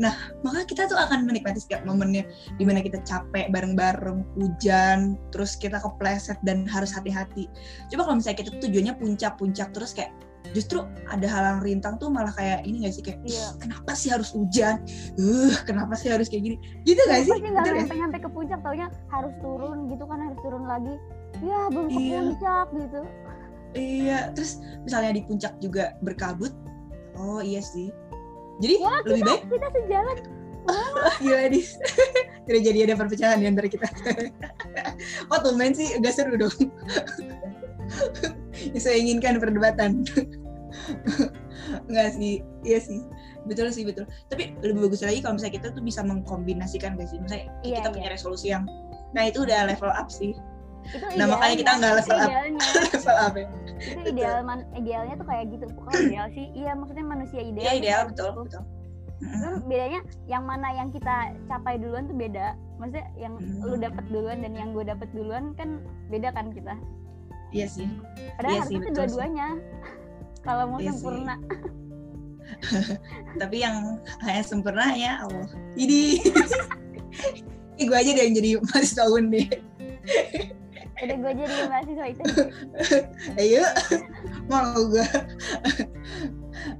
nah 0.00 0.16
maka 0.40 0.64
kita 0.64 0.88
tuh 0.88 0.96
akan 0.96 1.28
menikmati 1.28 1.60
setiap 1.60 1.84
momennya 1.84 2.24
di 2.56 2.64
mana 2.64 2.80
kita 2.80 3.04
capek 3.04 3.52
bareng-bareng 3.52 4.24
hujan 4.40 5.20
terus 5.30 5.54
kita 5.60 5.76
kepleset 5.76 6.40
dan 6.48 6.64
harus 6.64 6.90
hati-hati. 6.96 7.46
Coba 7.92 8.08
kalau 8.08 8.16
misalnya 8.18 8.38
kita 8.40 8.50
tujuannya 8.64 8.96
puncak-puncak 8.96 9.68
terus 9.76 9.92
kayak 9.92 10.10
justru 10.56 10.82
ada 11.12 11.28
halang 11.28 11.60
rintang 11.60 12.00
tuh 12.00 12.08
malah 12.08 12.32
kayak 12.32 12.64
ini 12.64 12.88
gak 12.88 12.96
sih? 12.96 13.04
Kayak 13.04 13.20
Iya. 13.28 13.36
"Ih, 13.36 13.50
kenapa 13.60 13.92
sih 13.92 14.08
harus 14.08 14.32
hujan? 14.32 14.80
Uh 15.20 15.52
kenapa 15.68 15.94
sih 15.94 16.08
harus 16.08 16.26
kayak 16.32 16.42
gini? 16.48 16.56
Gitu 16.88 16.98
gak 17.06 17.22
sih? 17.28 17.36
Nggak 17.36 17.68
nyampe 17.68 17.94
nyampe 17.94 18.18
ke 18.24 18.28
puncak? 18.32 18.58
Taunya 18.64 18.88
harus 19.12 19.34
turun 19.44 19.92
gitu 19.92 20.04
kan 20.08 20.18
harus 20.18 20.38
turun 20.40 20.64
lagi. 20.64 20.94
Ya 21.44 21.60
belum 21.68 21.86
ke 21.92 22.00
Iya. 22.00 22.18
puncak 22.24 22.66
gitu. 22.74 23.00
Iya, 23.70 24.18
terus 24.34 24.58
misalnya 24.82 25.14
di 25.14 25.22
puncak 25.22 25.54
juga 25.62 25.94
berkabut. 26.02 26.50
Oh 27.14 27.38
iya 27.38 27.62
sih. 27.62 27.94
Jadi 28.60 28.74
Wah, 28.80 29.00
lebih 29.08 29.22
baik 29.24 29.42
kita 29.48 29.68
sejalan 29.72 30.18
gila 31.24 31.48
dis. 31.48 31.74
Tidak 32.46 32.62
jadi 32.62 32.78
ada 32.86 32.94
perpecahan 33.00 33.40
di 33.40 33.46
antara 33.48 33.66
kita. 33.66 33.88
oh 35.32 35.38
tumben 35.40 35.72
sih 35.72 35.96
agak 35.96 36.12
seru 36.14 36.36
dong. 36.36 36.52
Yang 38.76 38.82
saya 38.84 38.96
inginkan 39.00 39.40
perdebatan. 39.40 40.04
Enggak 41.88 42.14
sih, 42.14 42.44
iya 42.62 42.78
sih. 42.78 43.02
Betul 43.48 43.72
sih 43.72 43.88
betul. 43.88 44.04
Tapi 44.28 44.52
lebih 44.60 44.90
bagus 44.90 45.00
lagi 45.00 45.24
kalau 45.24 45.40
misalnya 45.40 45.54
kita 45.58 45.68
tuh 45.72 45.82
bisa 45.82 46.04
mengkombinasikan 46.04 46.94
gak 47.00 47.08
sih? 47.08 47.18
Misalnya 47.18 47.48
Iya, 47.64 47.80
kita 47.82 47.88
iya. 47.88 47.94
punya 47.96 48.08
resolusi 48.12 48.46
yang 48.52 48.64
Nah 49.16 49.26
itu 49.26 49.42
udah 49.42 49.66
level 49.66 49.90
up 49.90 50.06
sih. 50.12 50.36
itu 50.86 51.04
Nah, 51.18 51.26
makanya 51.28 51.56
kita 51.60 51.72
nggak 51.76 51.92
level 52.04 52.18
up. 52.20 52.30
level 52.94 53.16
up 53.16 53.34
ya. 53.36 53.46
Itu 53.80 54.00
ideal 54.06 54.40
man, 54.40 54.60
idealnya 54.72 55.14
tuh 55.16 55.26
kayak 55.26 55.44
gitu. 55.50 55.64
Bukan 55.72 55.92
ideal 56.06 56.26
sih. 56.30 56.46
Iya 56.52 56.70
maksudnya 56.74 57.04
manusia 57.04 57.40
ideal 57.40 57.64
Iya 57.64 57.70
tuh 57.70 57.80
ideal. 57.80 58.02
Betul 58.06 58.28
gitu. 58.28 58.40
betul. 58.44 58.62
Cuman 59.20 59.54
bedanya 59.64 60.00
yang 60.24 60.42
mana 60.44 60.68
yang 60.72 60.88
kita 60.88 61.14
capai 61.44 61.76
duluan 61.76 62.04
tuh 62.04 62.16
beda. 62.16 62.46
Maksudnya 62.76 63.06
yang 63.14 63.34
Hmm. 63.36 63.60
lu 63.62 63.76
dapat 63.76 64.04
duluan 64.08 64.38
dan 64.40 64.52
yang 64.52 64.72
gue 64.72 64.80
dapat 64.82 65.08
duluan 65.12 65.52
kan 65.54 65.80
beda 66.08 66.32
kan 66.32 66.48
kita? 66.50 66.72
Iya 67.50 67.66
sih. 67.66 67.88
padahal 68.38 68.48
Iya 68.54 68.60
sih, 68.64 68.74
harusnya 68.74 68.78
tuh 68.78 68.80
betul 68.80 68.88
sih. 68.88 68.96
dua-duanya 68.96 69.48
kalau 70.46 70.64
mau 70.68 70.78
Iya 70.78 70.92
sempurna. 70.92 71.34
Tapi 73.40 73.56
yang 73.58 73.76
hanya 74.20 74.42
sempurna 74.42 74.86
ya 74.92 75.22
Allah. 75.22 75.46
Ini. 75.74 76.00
Gue 77.80 77.96
aja 77.96 78.10
deh 78.10 78.22
yang 78.22 78.34
jadi 78.34 78.50
mas 78.60 78.92
tahun 78.92 79.32
nih 79.32 79.48
udah 81.00 81.16
gue 81.16 81.32
jadi 81.32 81.54
mahasiswa 81.68 82.06
itu 82.12 82.24
ayo 83.40 83.64
mau 84.52 84.76
gue 84.76 85.06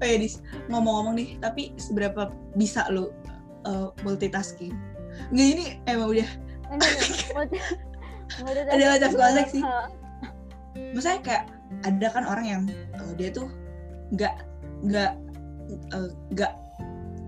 oh 0.01 0.07
ya 0.07 0.17
dis. 0.21 0.41
Ngomong-ngomong 0.69 1.15
nih 1.17 1.29
tapi 1.41 1.73
seberapa 1.81 2.31
bisa 2.57 2.87
lu 2.93 3.11
uh, 3.65 3.93
multitasking? 4.05 4.75
Nggak 5.33 5.49
ini 5.57 5.65
emang 5.89 6.13
udah. 6.17 6.29
Ada 8.47 8.85
macam 8.97 9.11
konteks 9.17 9.53
sih. 9.59 9.65
maksudnya 10.95 11.21
kayak 11.27 11.45
ada 11.83 12.07
kan 12.15 12.25
orang 12.27 12.47
yang 12.47 12.63
uh, 12.95 13.13
dia 13.19 13.35
tuh 13.35 13.51
nggak 14.15 14.47
nggak 14.87 15.13
uh, 15.91 16.11
nggak 16.31 16.53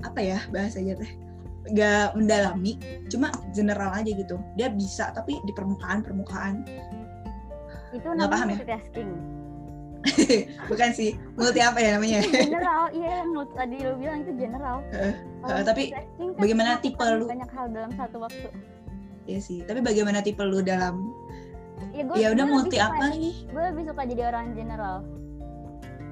apa 0.02 0.20
ya 0.22 0.38
bahasanya 0.55 0.98
teh 0.98 1.11
nggak 1.62 2.18
mendalami 2.18 2.75
cuma 3.07 3.31
general 3.55 3.94
aja 3.94 4.11
gitu. 4.11 4.35
Dia 4.59 4.75
bisa 4.75 5.14
tapi 5.14 5.38
di 5.46 5.53
permukaan 5.55 6.03
permukaan. 6.03 6.66
Itu 7.92 8.09
Nggak 8.09 8.18
namanya 8.18 8.33
paham 8.35 8.48
ya? 8.48 8.57
multitasking. 8.59 9.11
Bukan 10.70 10.90
sih 10.90 11.14
multi 11.38 11.62
apa 11.62 11.79
ya 11.79 11.94
namanya? 11.94 12.27
General 12.27 12.90
iya 12.90 13.22
yang 13.22 13.31
lu 13.31 13.46
tadi 13.55 13.77
lu 13.79 13.94
bilang 13.94 14.27
itu 14.27 14.33
general. 14.35 14.83
Kalau 14.90 15.59
eh, 15.59 15.62
tapi 15.62 15.83
kan 15.94 16.35
bagaimana 16.42 16.83
tipe 16.83 16.98
lu? 16.98 17.31
banyak 17.31 17.51
hal 17.55 17.66
dalam 17.70 17.92
satu 17.94 18.16
waktu. 18.27 18.48
Ya 19.31 19.38
sih 19.38 19.62
tapi 19.62 19.79
bagaimana 19.79 20.18
tipe 20.18 20.42
lu 20.42 20.59
dalam 20.59 20.98
ya 21.94 22.03
gue 22.03 22.16
ya 22.18 22.29
udah 22.35 22.46
multi 22.51 22.83
apa 22.83 23.14
nih? 23.14 23.46
Gue 23.46 23.62
lebih 23.70 23.83
suka 23.87 24.03
jadi 24.03 24.22
orang 24.35 24.59
general. 24.59 25.07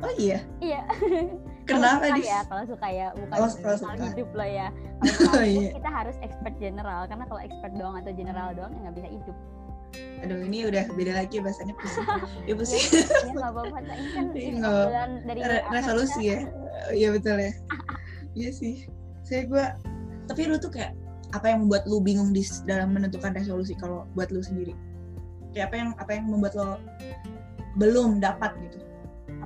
Oh 0.01 0.13
iya? 0.15 0.39
Iya 0.63 0.87
Kenapa 1.79 2.03
suka 2.03 2.17
dis? 2.19 2.27
ya 2.27 2.41
kalau 2.47 2.65
suka 2.67 2.87
ya 2.91 3.07
bukan 3.15 3.37
Oh, 3.37 3.39
kalau 3.39 3.49
soal 3.55 3.77
suka. 3.79 4.05
hidup 4.11 4.29
loh 4.35 4.49
ya 4.49 4.67
kalau 5.31 5.45
iya. 5.47 5.69
kita 5.77 5.91
harus 5.91 6.17
expert 6.21 6.55
general 6.59 7.01
karena 7.07 7.25
kalau 7.31 7.41
expert 7.41 7.73
doang 7.79 7.97
atau 7.99 8.13
general 8.13 8.49
doang 8.53 8.73
ya 8.75 8.81
nggak 8.89 8.97
bisa 8.99 9.09
hidup 9.11 9.37
Aduh 10.23 10.39
ini 10.47 10.71
udah 10.71 10.85
beda 10.95 11.13
lagi 11.19 11.43
bahasanya 11.43 11.75
pusing. 11.75 12.07
Ya 12.49 12.55
pusing. 12.55 12.79
ya 13.27 13.33
nggak 13.35 13.51
apa-apa 13.51 13.79
ini 13.83 14.07
kan 14.15 14.25
Iya, 14.39 15.03
dari 15.27 15.41
Re- 15.43 15.67
resolusi 15.75 16.23
ya. 16.31 16.39
Iya 16.95 17.09
betul 17.11 17.37
ya. 17.43 17.53
Iya 18.39 18.51
sih. 18.55 18.87
Saya 19.27 19.51
gue. 19.51 19.65
Tapi 20.31 20.47
lu 20.47 20.63
tuh 20.63 20.71
kayak 20.71 20.95
apa 21.35 21.51
yang 21.51 21.67
membuat 21.67 21.91
lu 21.91 21.99
bingung 21.99 22.31
di 22.31 22.47
dalam 22.71 22.95
menentukan 22.95 23.35
resolusi 23.35 23.75
kalau 23.75 24.07
buat 24.15 24.31
lu 24.31 24.39
sendiri? 24.39 24.79
Kayak 25.51 25.75
apa 25.75 25.77
yang 25.83 25.89
apa 25.99 26.11
yang 26.15 26.25
membuat 26.31 26.55
lo 26.55 26.79
belum 27.75 28.23
dapat 28.23 28.55
gitu? 28.63 28.79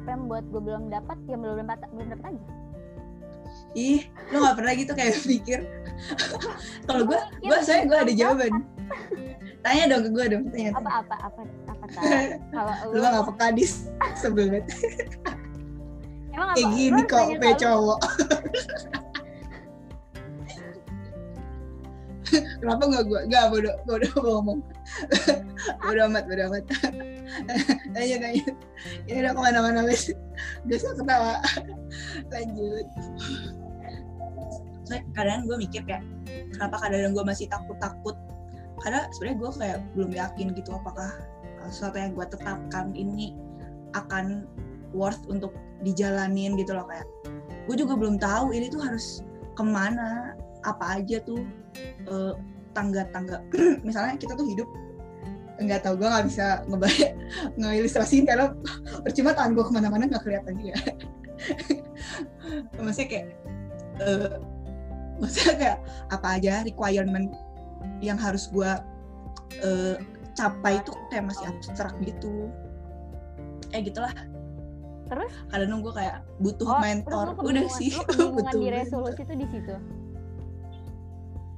Apa 0.05 0.12
yang 0.12 0.29
buat 0.29 0.45
gue 0.53 0.61
belum 0.61 0.93
dapat 0.93 1.17
ya 1.25 1.37
belum 1.40 1.64
dapat 1.64 1.88
belum 1.97 2.09
dapat 2.12 2.27
aja 2.37 2.45
Ih, 3.75 4.07
lu 4.31 4.38
gak 4.38 4.55
pernah 4.59 4.73
gitu 4.79 4.93
kayak 4.95 5.19
pikir. 5.27 5.67
kalau 6.87 7.03
gue, 7.07 7.19
gue 7.43 7.59
saya 7.62 7.83
gue 7.87 7.99
ada 7.99 8.12
jawaban. 8.14 8.53
Tanya 9.67 9.85
dong 9.90 10.03
ke 10.07 10.11
gue 10.12 10.25
dong, 10.29 10.45
tanya. 10.53 10.71
apa 10.77 10.90
apa 11.03 11.14
apa 11.25 11.40
apa 11.73 11.85
tak 11.88 12.38
kalau 12.55 12.75
Lu 12.93 12.99
mah 13.01 13.11
gak 13.19 13.27
peka 13.35 13.47
dis 13.57 13.88
sebel 14.14 14.53
banget. 14.53 14.67
emang 16.31 16.53
Kayak 16.55 16.69
apa? 16.69 16.77
gini 16.77 17.03
kok, 17.09 17.25
selalu, 17.33 17.57
cowok. 17.57 17.99
Kenapa 22.61 22.83
gak 22.90 23.05
gue? 23.07 23.20
Gak, 23.31 23.44
bodoh, 23.53 23.75
bodoh 23.87 24.14
ngomong. 24.25 24.61
bodoh 25.83 26.05
amat, 26.11 26.25
bodoh 26.29 26.44
amat. 26.53 26.64
tanya, 27.94 28.16
tanya. 28.20 28.44
Ini 29.09 29.18
udah 29.25 29.33
ke 29.33 29.40
mana-mana, 29.40 29.81
wes. 29.87 30.12
Biasa 30.66 30.97
ketawa. 30.99 31.40
Lanjut. 32.31 32.87
Soalnya 34.85 35.03
kadang 35.16 35.49
gue 35.49 35.57
mikir 35.57 35.83
kayak, 35.88 36.05
kenapa 36.53 36.77
kadang 36.83 37.16
gue 37.16 37.25
masih 37.25 37.47
takut-takut? 37.49 38.16
Karena 38.83 39.09
sebenarnya 39.16 39.38
gue 39.40 39.51
kayak 39.57 39.79
belum 39.97 40.11
yakin 40.12 40.47
gitu 40.59 40.70
apakah 40.77 41.09
uh, 41.64 41.70
sesuatu 41.73 41.97
yang 41.97 42.12
gue 42.12 42.27
tetapkan 42.29 42.92
ini 42.92 43.33
akan 43.97 44.44
worth 44.92 45.23
untuk 45.31 45.55
dijalanin 45.83 46.55
gitu 46.59 46.77
loh 46.77 46.87
kayak 46.87 47.07
gue 47.64 47.77
juga 47.81 47.97
belum 47.97 48.20
tahu 48.20 48.53
ini 48.53 48.68
tuh 48.68 48.83
harus 48.83 49.25
ke 49.55 49.64
mana 49.64 50.35
apa 50.64 51.00
aja 51.00 51.20
tuh 51.22 51.44
eh, 52.09 52.35
tangga-tangga. 52.74 53.40
Misalnya 53.87 54.18
kita 54.18 54.35
tuh 54.35 54.48
hidup 54.48 54.68
nggak 55.55 55.87
tahu 55.87 55.94
gue 56.03 56.09
nggak 56.11 56.27
bisa 56.27 56.66
ngebayang 56.66 57.14
ngeilustrasiin 57.62 58.27
karena 58.27 58.50
percuma 59.07 59.38
tangan 59.38 59.55
gue 59.55 59.64
ke 59.64 59.72
mana-mana 59.72 60.05
nggak 60.11 60.22
kelihatan 60.27 60.55
juga. 60.59 60.77
Maksudnya 62.85 63.09
kayak 63.09 63.27
eh, 64.03 64.31
maksudnya 65.14 65.55
kayak 65.55 65.79
apa 66.11 66.27
aja 66.35 66.66
requirement 66.66 67.31
yang 68.03 68.18
harus 68.18 68.50
gue 68.50 68.66
eh, 69.62 69.96
capai 70.35 70.83
itu 70.83 70.90
kayak 71.14 71.31
masih 71.31 71.46
abstrak 71.46 71.94
gitu. 72.03 72.50
Eh 73.70 73.87
gitulah. 73.87 74.11
Terus? 75.07 75.31
Kadang 75.53 75.70
nunggu 75.70 75.94
kayak 75.94 76.27
butuh 76.42 76.66
oh, 76.66 76.81
mentor. 76.83 77.38
udah 77.38 77.66
sih 77.70 77.94
butuh 78.35 78.59
di 78.59 78.68
resolusi 78.74 79.22
tuh 79.22 79.37
di 79.38 79.46
situ 79.53 79.77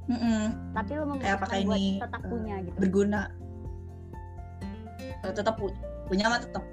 Mm-mm. 0.07 0.43
tapi 0.71 0.91
lu 0.95 1.05
Kayak 1.19 1.43
apakah 1.43 1.57
memutuskan 1.59 1.67
buat 1.67 1.81
ini, 1.83 1.91
tetap 1.99 2.23
eh, 2.23 2.31
punya 2.31 2.55
gitu. 2.63 2.77
berguna. 2.79 3.23
Eh, 5.03 5.33
tetap 5.35 5.55
pu- 5.59 5.79
punya 6.07 6.25
mah 6.31 6.41
tetap 6.41 6.65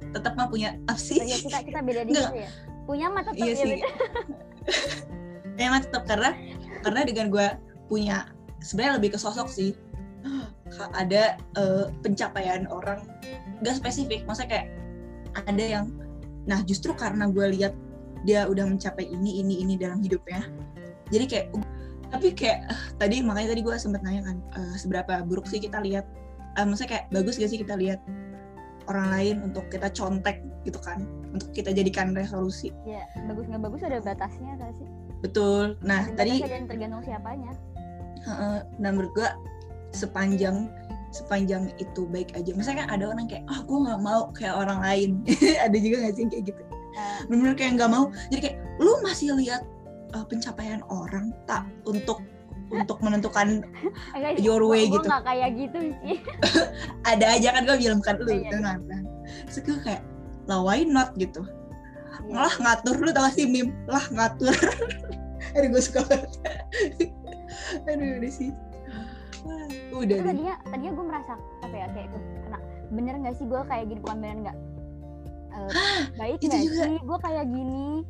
tetap 0.00 0.32
mah 0.34 0.48
punya. 0.48 0.68
Apa 0.88 0.96
sih? 0.96 1.20
Oh, 1.20 1.26
iya, 1.28 1.36
kita 1.36 1.58
kita 1.60 1.80
beda 1.84 2.00
di 2.08 2.10
Enggak. 2.16 2.30
situ 2.32 2.38
ya. 2.40 2.50
Punya 2.88 3.06
mah 3.12 3.22
tetap 3.22 3.36
iya 3.36 3.52
ya 3.52 3.56
sih. 3.60 3.70
Beda. 3.76 3.88
ya 5.60 5.66
mah 5.68 5.80
tetap 5.84 6.02
karena 6.08 6.30
karena 6.80 7.00
dengan 7.04 7.26
gue 7.28 7.46
punya 7.92 8.16
sebenarnya 8.64 8.94
lebih 8.96 9.10
ke 9.12 9.18
sosok 9.20 9.48
sih. 9.52 9.70
Ada 10.96 11.36
eh, 11.36 11.84
pencapaian 12.00 12.64
orang 12.72 13.04
gak 13.60 13.76
spesifik. 13.76 14.24
Maksudnya 14.24 14.50
kayak 14.56 14.66
ada 15.36 15.64
yang 15.64 15.84
nah 16.48 16.64
justru 16.64 16.96
karena 16.96 17.28
gue 17.28 17.44
lihat 17.60 17.76
dia 18.24 18.48
udah 18.48 18.64
mencapai 18.64 19.04
ini 19.08 19.44
ini 19.44 19.60
ini 19.64 19.74
dalam 19.76 20.00
hidupnya 20.00 20.44
jadi 21.12 21.24
kayak 21.28 21.46
tapi 22.10 22.34
kayak 22.34 22.66
eh, 22.66 22.80
tadi 22.98 23.22
makanya 23.22 23.54
tadi 23.54 23.62
gue 23.62 23.74
sempet 23.78 24.02
nanya 24.02 24.22
kan 24.26 24.36
eh, 24.58 24.74
seberapa 24.76 25.22
buruk 25.24 25.46
sih 25.46 25.62
kita 25.62 25.78
lihat 25.80 26.06
eh, 26.58 26.64
maksudnya 26.66 26.90
kayak 26.98 27.04
bagus 27.14 27.38
gak 27.38 27.50
sih 27.50 27.60
kita 27.62 27.78
lihat 27.78 28.02
orang 28.90 29.06
lain 29.14 29.36
untuk 29.46 29.70
kita 29.70 29.86
contek 29.94 30.42
gitu 30.66 30.76
kan 30.82 31.06
untuk 31.30 31.48
kita 31.54 31.70
jadikan 31.70 32.10
resolusi? 32.12 32.74
Ya 32.82 33.06
bagus 33.30 33.46
nggak 33.46 33.62
bagus 33.62 33.80
ada 33.86 34.02
batasnya 34.02 34.58
gak 34.58 34.74
sih? 34.76 34.88
Betul. 35.22 35.78
Nah 35.84 36.10
Ada 36.10 36.26
tadi 36.26 36.34
dan 36.42 36.64
tergantung 36.66 37.02
siapanya. 37.06 37.52
Heeh, 38.20 38.58
dan 38.82 38.90
menurut 38.98 39.12
gue 39.16 39.30
sepanjang 39.94 40.68
sepanjang 41.10 41.70
itu 41.78 42.06
baik 42.10 42.34
aja. 42.34 42.50
Misalnya 42.54 42.86
kan 42.86 42.88
ada 42.98 43.04
orang 43.14 43.26
kayak 43.30 43.44
ah 43.50 43.60
gue 43.62 43.78
nggak 43.78 44.00
mau 44.02 44.30
kayak 44.34 44.54
orang 44.54 44.80
lain. 44.82 45.10
Ada 45.66 45.76
juga 45.78 45.96
nggak 46.06 46.14
sih 46.14 46.24
kayak 46.30 46.44
gitu? 46.54 46.62
Eh, 46.90 47.20
benar-benar 47.30 47.56
kayak 47.58 47.72
nggak 47.78 47.90
mau. 47.90 48.04
Jadi 48.30 48.40
kayak 48.46 48.56
lu 48.78 48.92
masih 49.02 49.28
lihat 49.38 49.62
uh, 50.10 50.24
pencapaian 50.24 50.80
orang 50.86 51.30
tak 51.44 51.64
untuk 51.82 52.22
untuk 52.70 52.98
menentukan 53.00 53.66
Your 54.38 54.62
way 54.62 54.86
gua 54.86 54.94
gitu. 54.96 55.06
nggak 55.06 55.24
kayak 55.24 55.50
gitu 55.56 55.78
sih. 55.98 56.16
Ada 57.10 57.26
aja 57.34 57.48
kan 57.52 57.62
gue 57.64 57.76
bilang 57.78 57.98
kan 57.98 58.14
lu 58.16 58.28
Iya, 58.28 58.38
gitu 58.44 58.56
kan 58.58 58.78
terus 59.46 59.58
gue 59.60 59.76
kayak 59.80 60.02
lah 60.46 60.60
why 60.60 60.82
not? 60.82 61.14
gitu. 61.14 61.42
Iya. 62.20 62.34
lah 62.36 62.52
ngatur 62.52 62.94
lu 62.96 63.10
tau 63.10 63.24
gak 63.24 63.32
sih 63.32 63.46
meme 63.46 63.70
lah 63.84 64.02
ngatur. 64.08 64.54
Aduh 65.54 65.68
gue 65.68 65.82
suka 65.82 66.02
banget. 66.04 66.30
Aduh 67.84 68.06
udah 68.18 68.32
sih. 68.32 68.50
Wah, 69.40 69.66
udah 69.96 70.04
Itu 70.06 70.20
deh. 70.20 70.26
tadinya 70.26 70.54
tadinya 70.64 70.92
gue 70.92 71.04
merasa 71.06 71.32
apa 71.60 71.74
ya 71.74 71.86
kayak 71.88 72.08
ke- 72.08 72.22
kena 72.40 72.58
bener 72.90 73.14
nggak 73.16 73.34
sih 73.34 73.46
gue 73.46 73.60
kayak 73.64 73.84
gini 73.86 74.00
bukan 74.00 74.18
bener 74.20 74.38
nggak 74.44 74.58
Eh, 75.50 75.70
baik 76.14 76.38
itu 76.38 76.46
juga. 76.62 76.84
sih? 76.84 76.96
Gue 77.00 77.18
kayak 77.18 77.46
gini 77.46 78.06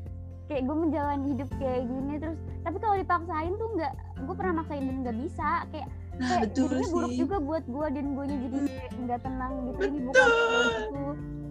kayak 0.51 0.67
gue 0.67 0.77
menjalani 0.83 1.27
hidup 1.31 1.51
kayak 1.63 1.87
gini 1.87 2.15
terus 2.19 2.39
tapi 2.67 2.77
kalau 2.83 2.97
dipaksain 2.99 3.55
tuh 3.55 3.69
nggak 3.79 3.93
gue 4.27 4.35
pernah 4.35 4.55
maksain 4.59 4.83
dan 4.83 4.97
nggak 5.07 5.17
bisa 5.23 5.49
kayak 5.71 5.89
nah 6.19 6.27
kayak 6.27 6.43
betul 6.51 6.67
jadinya 6.67 6.89
buruk 6.91 7.11
sih 7.15 7.19
juga 7.23 7.37
buat 7.39 7.65
gue 7.71 7.87
dan 7.95 8.07
gue 8.19 8.25
jadi 8.27 8.47
kayak 8.51 8.93
nggak 9.07 9.21
tenang 9.23 9.53
gitu 9.71 9.81
ini 9.87 9.99
bukan 10.11 10.27
gitu. 10.27 11.03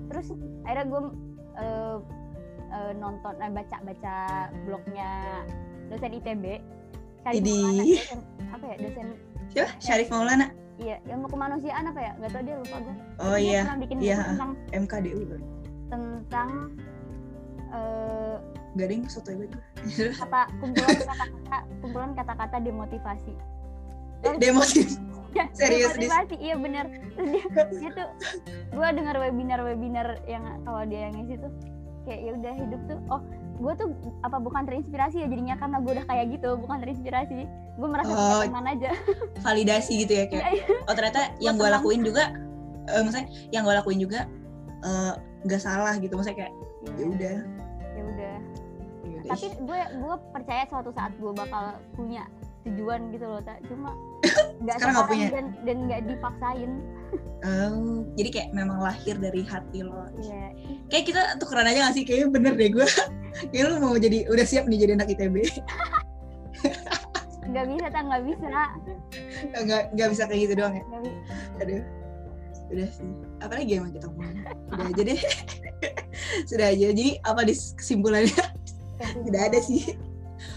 Terus 0.09 0.27
akhirnya 0.67 0.85
gue 0.91 1.01
eh, 1.63 1.97
eh, 2.75 2.91
nonton 2.99 3.33
eh, 3.39 3.51
baca 3.55 3.77
baca 3.87 4.15
blognya 4.67 5.11
dosen 5.87 6.11
ITB 6.19 6.45
Syarif 7.23 7.39
Idih. 7.39 7.55
Maulana, 7.63 7.83
dosen 7.87 8.19
apa 8.51 8.65
ya 8.67 8.75
dosen 8.83 9.07
siapa? 9.47 9.71
Syarif 9.79 10.07
Maulana? 10.11 10.47
Iya 10.79 10.95
ilmu 11.07 11.27
kemanusiaan 11.31 11.83
apa 11.87 11.99
ya 12.03 12.11
nggak 12.19 12.31
tau 12.35 12.43
dia 12.43 12.55
lupa 12.59 12.77
gue 12.83 12.95
oh 13.23 13.37
iya. 13.39 13.61
pernah 13.63 13.79
bikin 13.79 13.97
iya. 14.03 14.17
tentang 14.27 14.51
MKDU 14.75 15.19
tentang 15.87 16.49
eh, 17.71 18.37
gak 18.79 18.87
ada 18.87 18.95
yang 18.95 19.05
soto 19.05 19.29
banget. 19.35 19.59
Kata 20.15 20.41
kumpulan 20.57 20.95
kata-kata 20.95 21.57
kumpulan 21.83 22.11
kata-kata 22.15 22.57
demotivasi? 22.63 23.33
Terus- 24.19 24.39
demotif 24.39 24.87
Ya, 25.29 25.45
Serius, 25.53 25.93
demotivasi 25.93 26.35
iya 26.41 26.57
terus 26.57 26.73
dia, 26.73 27.63
dia 27.69 27.89
tuh 27.93 28.07
gue 28.73 28.87
dengar 28.97 29.13
webinar 29.21 29.61
webinar 29.61 30.17
yang 30.25 30.41
kalau 30.65 30.81
dia 30.89 31.05
yang 31.05 31.21
ngisi 31.21 31.37
tuh 31.37 31.53
kayak 32.01 32.19
ya 32.25 32.31
udah 32.33 32.53
hidup 32.57 32.81
tuh. 32.89 32.99
Oh 33.13 33.21
gue 33.61 33.73
tuh 33.77 33.87
apa 34.25 34.41
bukan 34.41 34.65
terinspirasi 34.65 35.21
ya 35.21 35.27
jadinya 35.29 35.53
karena 35.53 35.77
gue 35.85 35.91
udah 36.01 36.05
kayak 36.09 36.25
gitu 36.33 36.57
bukan 36.57 36.81
terinspirasi. 36.81 37.45
Gue 37.77 37.87
merasa 37.87 38.09
Oh. 38.09 38.41
teman 38.41 38.65
aja. 38.65 38.89
validasi 39.45 40.01
gitu 40.01 40.13
ya 40.17 40.25
kayak. 40.33 40.45
Iya, 40.49 40.65
oh 40.89 40.93
ternyata 40.97 41.21
yang 41.37 41.61
gue 41.61 41.69
lakuin 41.69 42.01
juga 42.01 42.33
eh, 42.89 43.01
maksudnya 43.05 43.27
yang 43.53 43.61
gue 43.69 43.75
lakuin 43.77 43.99
juga 44.01 44.19
eh, 44.81 45.13
nggak 45.45 45.61
salah 45.61 45.93
gitu. 46.01 46.17
Maksudnya 46.17 46.49
kayak 46.49 46.53
ya 46.57 46.89
iya, 46.89 46.89
ya 46.89 46.97
ya 46.97 47.05
udah. 47.05 47.35
Tapi 49.29 49.45
gue 49.61 49.79
gue 50.01 50.15
percaya 50.33 50.63
suatu 50.65 50.89
saat 50.91 51.13
gue 51.21 51.31
bakal 51.31 51.77
punya 51.93 52.25
tujuan 52.67 53.13
gitu 53.13 53.25
loh 53.29 53.41
tak 53.45 53.61
cuma 53.69 53.95
nggak 54.65 54.75
Sekarang 54.81 54.95
sekarang 54.99 55.09
punya? 55.09 55.27
dan 55.31 55.45
dan 55.63 55.77
nggak 55.87 56.01
dipaksain. 56.09 56.71
Oh, 57.39 58.03
jadi 58.19 58.29
kayak 58.35 58.49
memang 58.51 58.83
lahir 58.83 59.15
dari 59.15 59.47
hati 59.47 59.79
lo. 59.79 60.11
Iya. 60.19 60.51
kayak 60.91 61.05
kita 61.07 61.21
tukeran 61.39 61.71
aja 61.71 61.87
gak 61.87 61.95
sih? 61.95 62.03
Kayaknya 62.03 62.27
bener 62.35 62.53
deh 62.59 62.69
gue. 62.75 62.87
Kayak 63.55 63.63
lu 63.71 63.75
mau 63.79 63.95
jadi 63.95 64.27
udah 64.27 64.43
siap 64.43 64.67
nih 64.67 64.83
jadi 64.83 64.99
anak 64.99 65.15
ITB 65.15 65.39
nggak 67.49 67.65
bisa 67.65 67.87
tak 67.89 68.03
nggak 68.05 68.23
bisa. 68.29 68.47
Nggak 69.65 69.83
nggak 69.97 70.09
bisa 70.13 70.23
kayak 70.29 70.41
gitu 70.45 70.53
doang 70.57 70.73
ya? 70.77 70.83
Aduh. 71.65 71.83
Udah 72.69 72.87
sih. 72.93 73.09
Apalagi 73.41 73.71
emang 73.81 73.91
kita 73.97 74.05
ngomong 74.13 74.29
udah 74.69 74.85
aja 74.93 75.01
deh. 75.01 75.19
Sudah 76.49 76.67
aja. 76.69 76.85
Jadi 76.93 77.17
apa 77.25 77.41
di 77.41 77.53
kesimpulannya 77.57 78.37
tidak 78.99 79.41
ada 79.51 79.59
sih. 79.63 79.95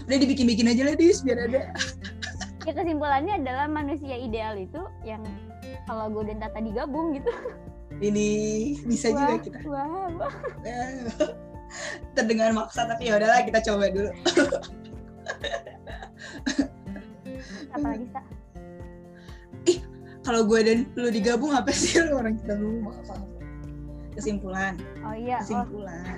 Udah 0.07 0.17
dibikin-bikin 0.19 0.67
aja 0.71 0.83
lah 0.87 0.95
dis 0.95 1.23
biar 1.23 1.39
ada. 1.47 1.71
Ya 2.63 2.71
kesimpulannya 2.71 3.43
adalah 3.43 3.67
manusia 3.67 4.15
ideal 4.15 4.55
itu 4.55 4.79
yang 5.03 5.19
kalau 5.83 6.07
gue 6.07 6.31
dan 6.31 6.39
Tata 6.39 6.63
digabung 6.63 7.11
gitu. 7.19 7.27
Ini 7.99 8.29
bisa 8.87 9.11
juga 9.11 9.35
wah, 9.35 9.39
kita. 9.43 9.57
wah, 9.67 10.07
wah. 10.17 10.33
Terdengar 12.15 12.55
maksa 12.55 12.87
tapi 12.87 13.11
ya 13.11 13.19
udahlah 13.19 13.43
kita 13.43 13.59
coba 13.67 13.91
dulu. 13.91 14.11
Apalagi 17.75 18.07
sa? 18.15 18.21
Kalau 20.23 20.47
gue 20.47 20.59
dan 20.63 20.87
lu 20.95 21.11
digabung 21.11 21.51
apa 21.51 21.75
sih? 21.75 21.99
Lu 21.99 22.15
orang 22.23 22.39
kita 22.39 22.55
maaf 22.55 23.03
maaf. 23.11 23.27
kesimpulan. 24.15 24.79
Oh 25.03 25.11
iya 25.17 25.41
oh, 25.41 25.43
kesimpulan 25.43 26.15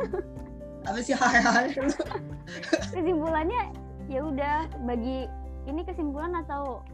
apa 0.85 0.99
sih 1.01 1.15
hal-hal 1.17 1.65
kesimpulannya 2.93 3.63
ya 4.05 4.21
udah 4.21 4.69
bagi 4.85 5.25
ini 5.65 5.81
kesimpulan 5.81 6.37
atau 6.45 6.85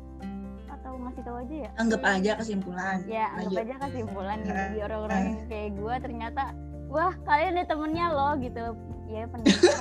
atau 0.71 0.95
ngasih 0.97 1.23
tahu 1.27 1.37
aja 1.43 1.55
ya? 1.67 1.69
Anggap 1.77 2.01
aja 2.07 2.31
kesimpulan. 2.39 2.97
Ya 3.05 3.25
anggap 3.35 3.51
Lanjut. 3.51 3.63
aja 3.67 3.75
kesimpulan 3.85 4.37
nih 4.39 4.49
Nah, 4.49 4.55
bagi 4.55 4.79
orang-orang 4.81 5.19
nah. 5.19 5.27
yang 5.27 5.39
kayak 5.51 5.69
gue 5.75 5.95
ternyata 5.99 6.43
wah 6.87 7.13
kalian 7.27 7.51
ada 7.59 7.65
temennya 7.67 8.05
loh 8.09 8.33
gitu. 8.39 8.65
Ya 9.11 9.23
pendengar 9.27 9.75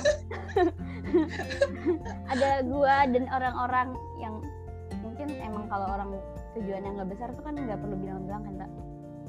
ada 2.35 2.49
gue 2.67 2.95
dan 3.15 3.23
orang-orang 3.31 3.87
yang 4.19 4.35
mungkin 4.99 5.27
emang 5.39 5.65
kalau 5.71 5.87
orang 5.87 6.09
tujuannya 6.59 6.89
nggak 6.99 7.09
besar 7.15 7.31
tuh 7.31 7.43
kan 7.47 7.55
nggak 7.55 7.79
perlu 7.79 7.95
bilang-bilang 7.95 8.43
kan 8.43 8.53
tak 8.67 8.71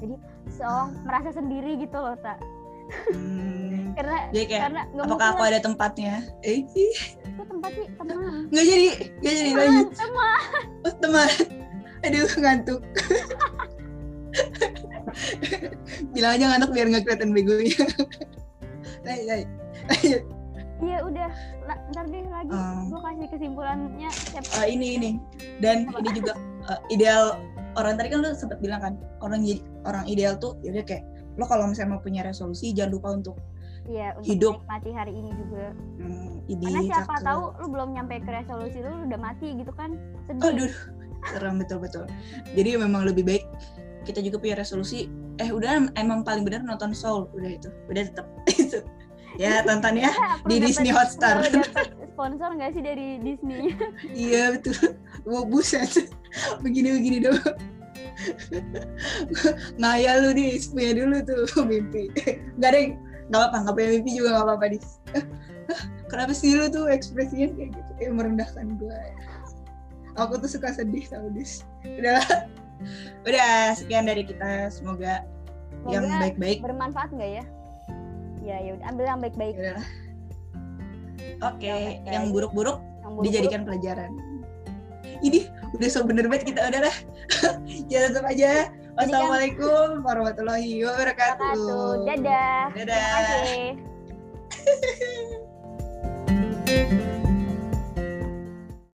jadi 0.03 0.15
seolah 0.51 0.91
merasa 1.07 1.29
sendiri 1.31 1.79
gitu 1.79 1.95
loh 1.95 2.19
tak 2.19 2.35
Hmm, 3.09 3.95
karena 3.95 4.17
jadi 4.31 4.45
kayak 4.45 4.61
karena 4.69 4.81
apakah 4.99 5.27
aku 5.33 5.43
ada 5.43 5.59
tempatnya? 5.59 6.13
Eh 6.41 6.63
itu 6.67 6.83
tempat 7.47 7.71
sih 7.73 7.87
teman. 7.95 8.33
Nggak 8.49 8.65
jadi 8.65 8.87
nggak 9.21 9.33
jadi 9.33 9.49
teman 9.49 9.61
lanjut. 9.63 9.87
teman. 9.95 10.41
Oh, 10.83 10.93
teman. 10.99 11.29
Aduh 12.03 12.29
ngantuk. 12.37 12.81
Bilang 16.13 16.31
aja 16.37 16.45
ngantuk 16.53 16.71
biar 16.73 16.87
nggak 16.89 17.03
kelihatan 17.05 17.29
begonya. 17.31 17.79
Lanjut 19.03 19.25
lanjut. 19.27 19.49
Lanjut. 19.89 20.23
Iya 20.83 20.97
udah. 20.99 21.29
La- 21.63 21.81
ntar 21.95 22.05
deh 22.11 22.25
lagi. 22.27 22.51
Hmm. 22.51 22.91
gue 22.91 22.99
kasih 22.99 23.27
kesimpulannya 23.31 24.09
siapa 24.11 24.51
Eh, 24.59 24.67
ini 24.75 24.87
ini. 24.99 25.11
dan 25.63 25.87
ini 25.87 26.09
juga 26.11 26.33
eh, 26.67 26.79
ideal 26.91 27.39
orang 27.79 27.95
tadi 27.95 28.11
kan 28.11 28.19
lu 28.19 28.35
sempat 28.35 28.59
bilang 28.59 28.81
kan 28.83 28.93
orang 29.23 29.41
orang 29.87 30.03
ideal 30.05 30.35
tuh 30.35 30.59
ya 30.61 30.75
udah 30.75 30.83
kayak 30.83 31.03
lo 31.33 31.45
kalau 31.45 31.65
misalnya 31.65 31.91
mau 31.91 32.01
punya 32.01 32.21
resolusi 32.21 32.71
jangan 32.71 32.91
lupa 32.91 33.09
untuk 33.11 33.37
Iya, 33.83 34.15
untuk 34.15 34.31
Hidup. 34.31 34.53
menikmati 34.63 34.91
hari 34.91 35.11
ini 35.11 35.29
juga. 35.35 35.75
hmm, 35.99 36.47
ini 36.47 36.63
Karena 36.63 36.81
siapa 36.87 37.13
cakep. 37.13 37.27
tahu 37.27 37.41
lu 37.59 37.67
belum 37.67 37.89
nyampe 37.91 38.15
ke 38.17 38.31
resolusi 38.31 38.77
lu, 38.79 38.89
lu 38.89 39.03
udah 39.05 39.19
mati 39.21 39.47
gitu 39.53 39.71
kan. 39.75 39.91
Sedih. 40.23 40.39
aduh 40.41 40.73
serem 41.25 41.55
betul 41.57 41.79
betul 41.79 42.05
jadi 42.51 42.75
memang 42.77 43.03
lebih 43.03 43.23
baik 43.23 43.43
kita 44.03 44.19
juga 44.19 44.35
punya 44.37 44.55
resolusi 44.57 45.07
eh 45.35 45.49
udah 45.49 45.91
emang 45.93 46.19
paling 46.21 46.43
benar 46.43 46.59
nonton 46.61 46.91
Soul 46.91 47.27
udah 47.31 47.47
itu 47.49 47.67
udah 47.87 48.03
tetap 48.03 48.27
itu 48.53 48.79
ya 49.35 49.63
tonton 49.63 49.95
ya 49.97 50.11
di 50.47 50.59
dapet- 50.59 50.63
Disney 50.63 50.91
Hotstar. 50.91 51.43
sponsor 52.11 52.49
nggak 52.53 52.71
sih 52.71 52.83
dari 52.83 53.19
Disney? 53.19 53.71
iya 54.13 54.51
betul 54.51 54.75
mau 55.23 55.43
buset 55.43 56.07
begini 56.59 56.91
begini 56.93 57.17
doang 57.19 57.55
ngayal 59.81 60.15
lu 60.23 60.29
nih 60.35 60.57
punya 60.69 60.91
dulu 60.95 61.17
tuh 61.23 61.63
mimpi. 61.69 62.09
Nggak 62.57 62.69
ada 62.69 62.79
yang 62.79 62.91
nggak 63.31 63.41
apa 63.49 63.57
nggak 63.63 63.75
punya 63.75 63.89
mimpi 63.97 64.09
juga 64.15 64.29
nggak 64.37 64.45
apa-apa 64.45 64.65
dis. 64.71 64.87
Kenapa 66.11 66.31
sih 66.35 66.53
lu 66.53 66.67
tuh 66.69 66.85
ekspresinya 66.91 67.47
kayak 67.55 67.69
gitu? 67.73 67.91
Kayak 67.97 68.13
merendahkan 68.13 68.67
gue 68.77 68.99
aku 70.13 70.37
tuh 70.37 70.49
suka 70.49 70.69
sedih 70.69 71.05
tau 71.09 71.25
dis. 71.33 71.65
Udahlah 71.81 72.45
udah 73.25 73.73
sekian 73.73 74.05
dari 74.05 74.21
kita. 74.27 74.69
Semoga 74.69 75.25
yang 75.89 76.05
Semoga 76.05 76.21
baik-baik. 76.21 76.57
bermanfaat 76.61 77.09
nggak 77.11 77.31
ya? 77.41 77.43
Ya 78.43 78.57
ya 78.59 78.71
udah 78.75 78.85
ambil 78.91 79.05
yang 79.07 79.21
baik-baik. 79.23 79.55
udahlah. 79.57 79.87
Oke 81.43 81.65
Yang 81.65 81.83
yang 82.07 82.25
buruk-buruk 82.29 82.77
Yang 82.79 83.11
buruk-buruk. 83.15 83.23
dijadikan 83.25 83.61
pelajaran 83.63 84.11
ini 85.23 85.47
udah 85.73 85.89
so 85.89 86.03
bener 86.05 86.27
banget 86.29 86.53
kita 86.53 86.69
udah 86.69 86.81
lah. 86.89 86.95
Ya, 87.89 88.05
Jalan 88.05 88.11
sama 88.13 88.29
aja. 88.35 88.69
Kan 88.93 89.09
Wassalamualaikum 89.09 90.05
warahmatullahi 90.05 90.85
wabarakatuh. 90.85 92.05
Dadah. 92.05 92.69
Dadah. 92.77 93.01
Terima 93.01 93.23
kasih. 93.25 93.73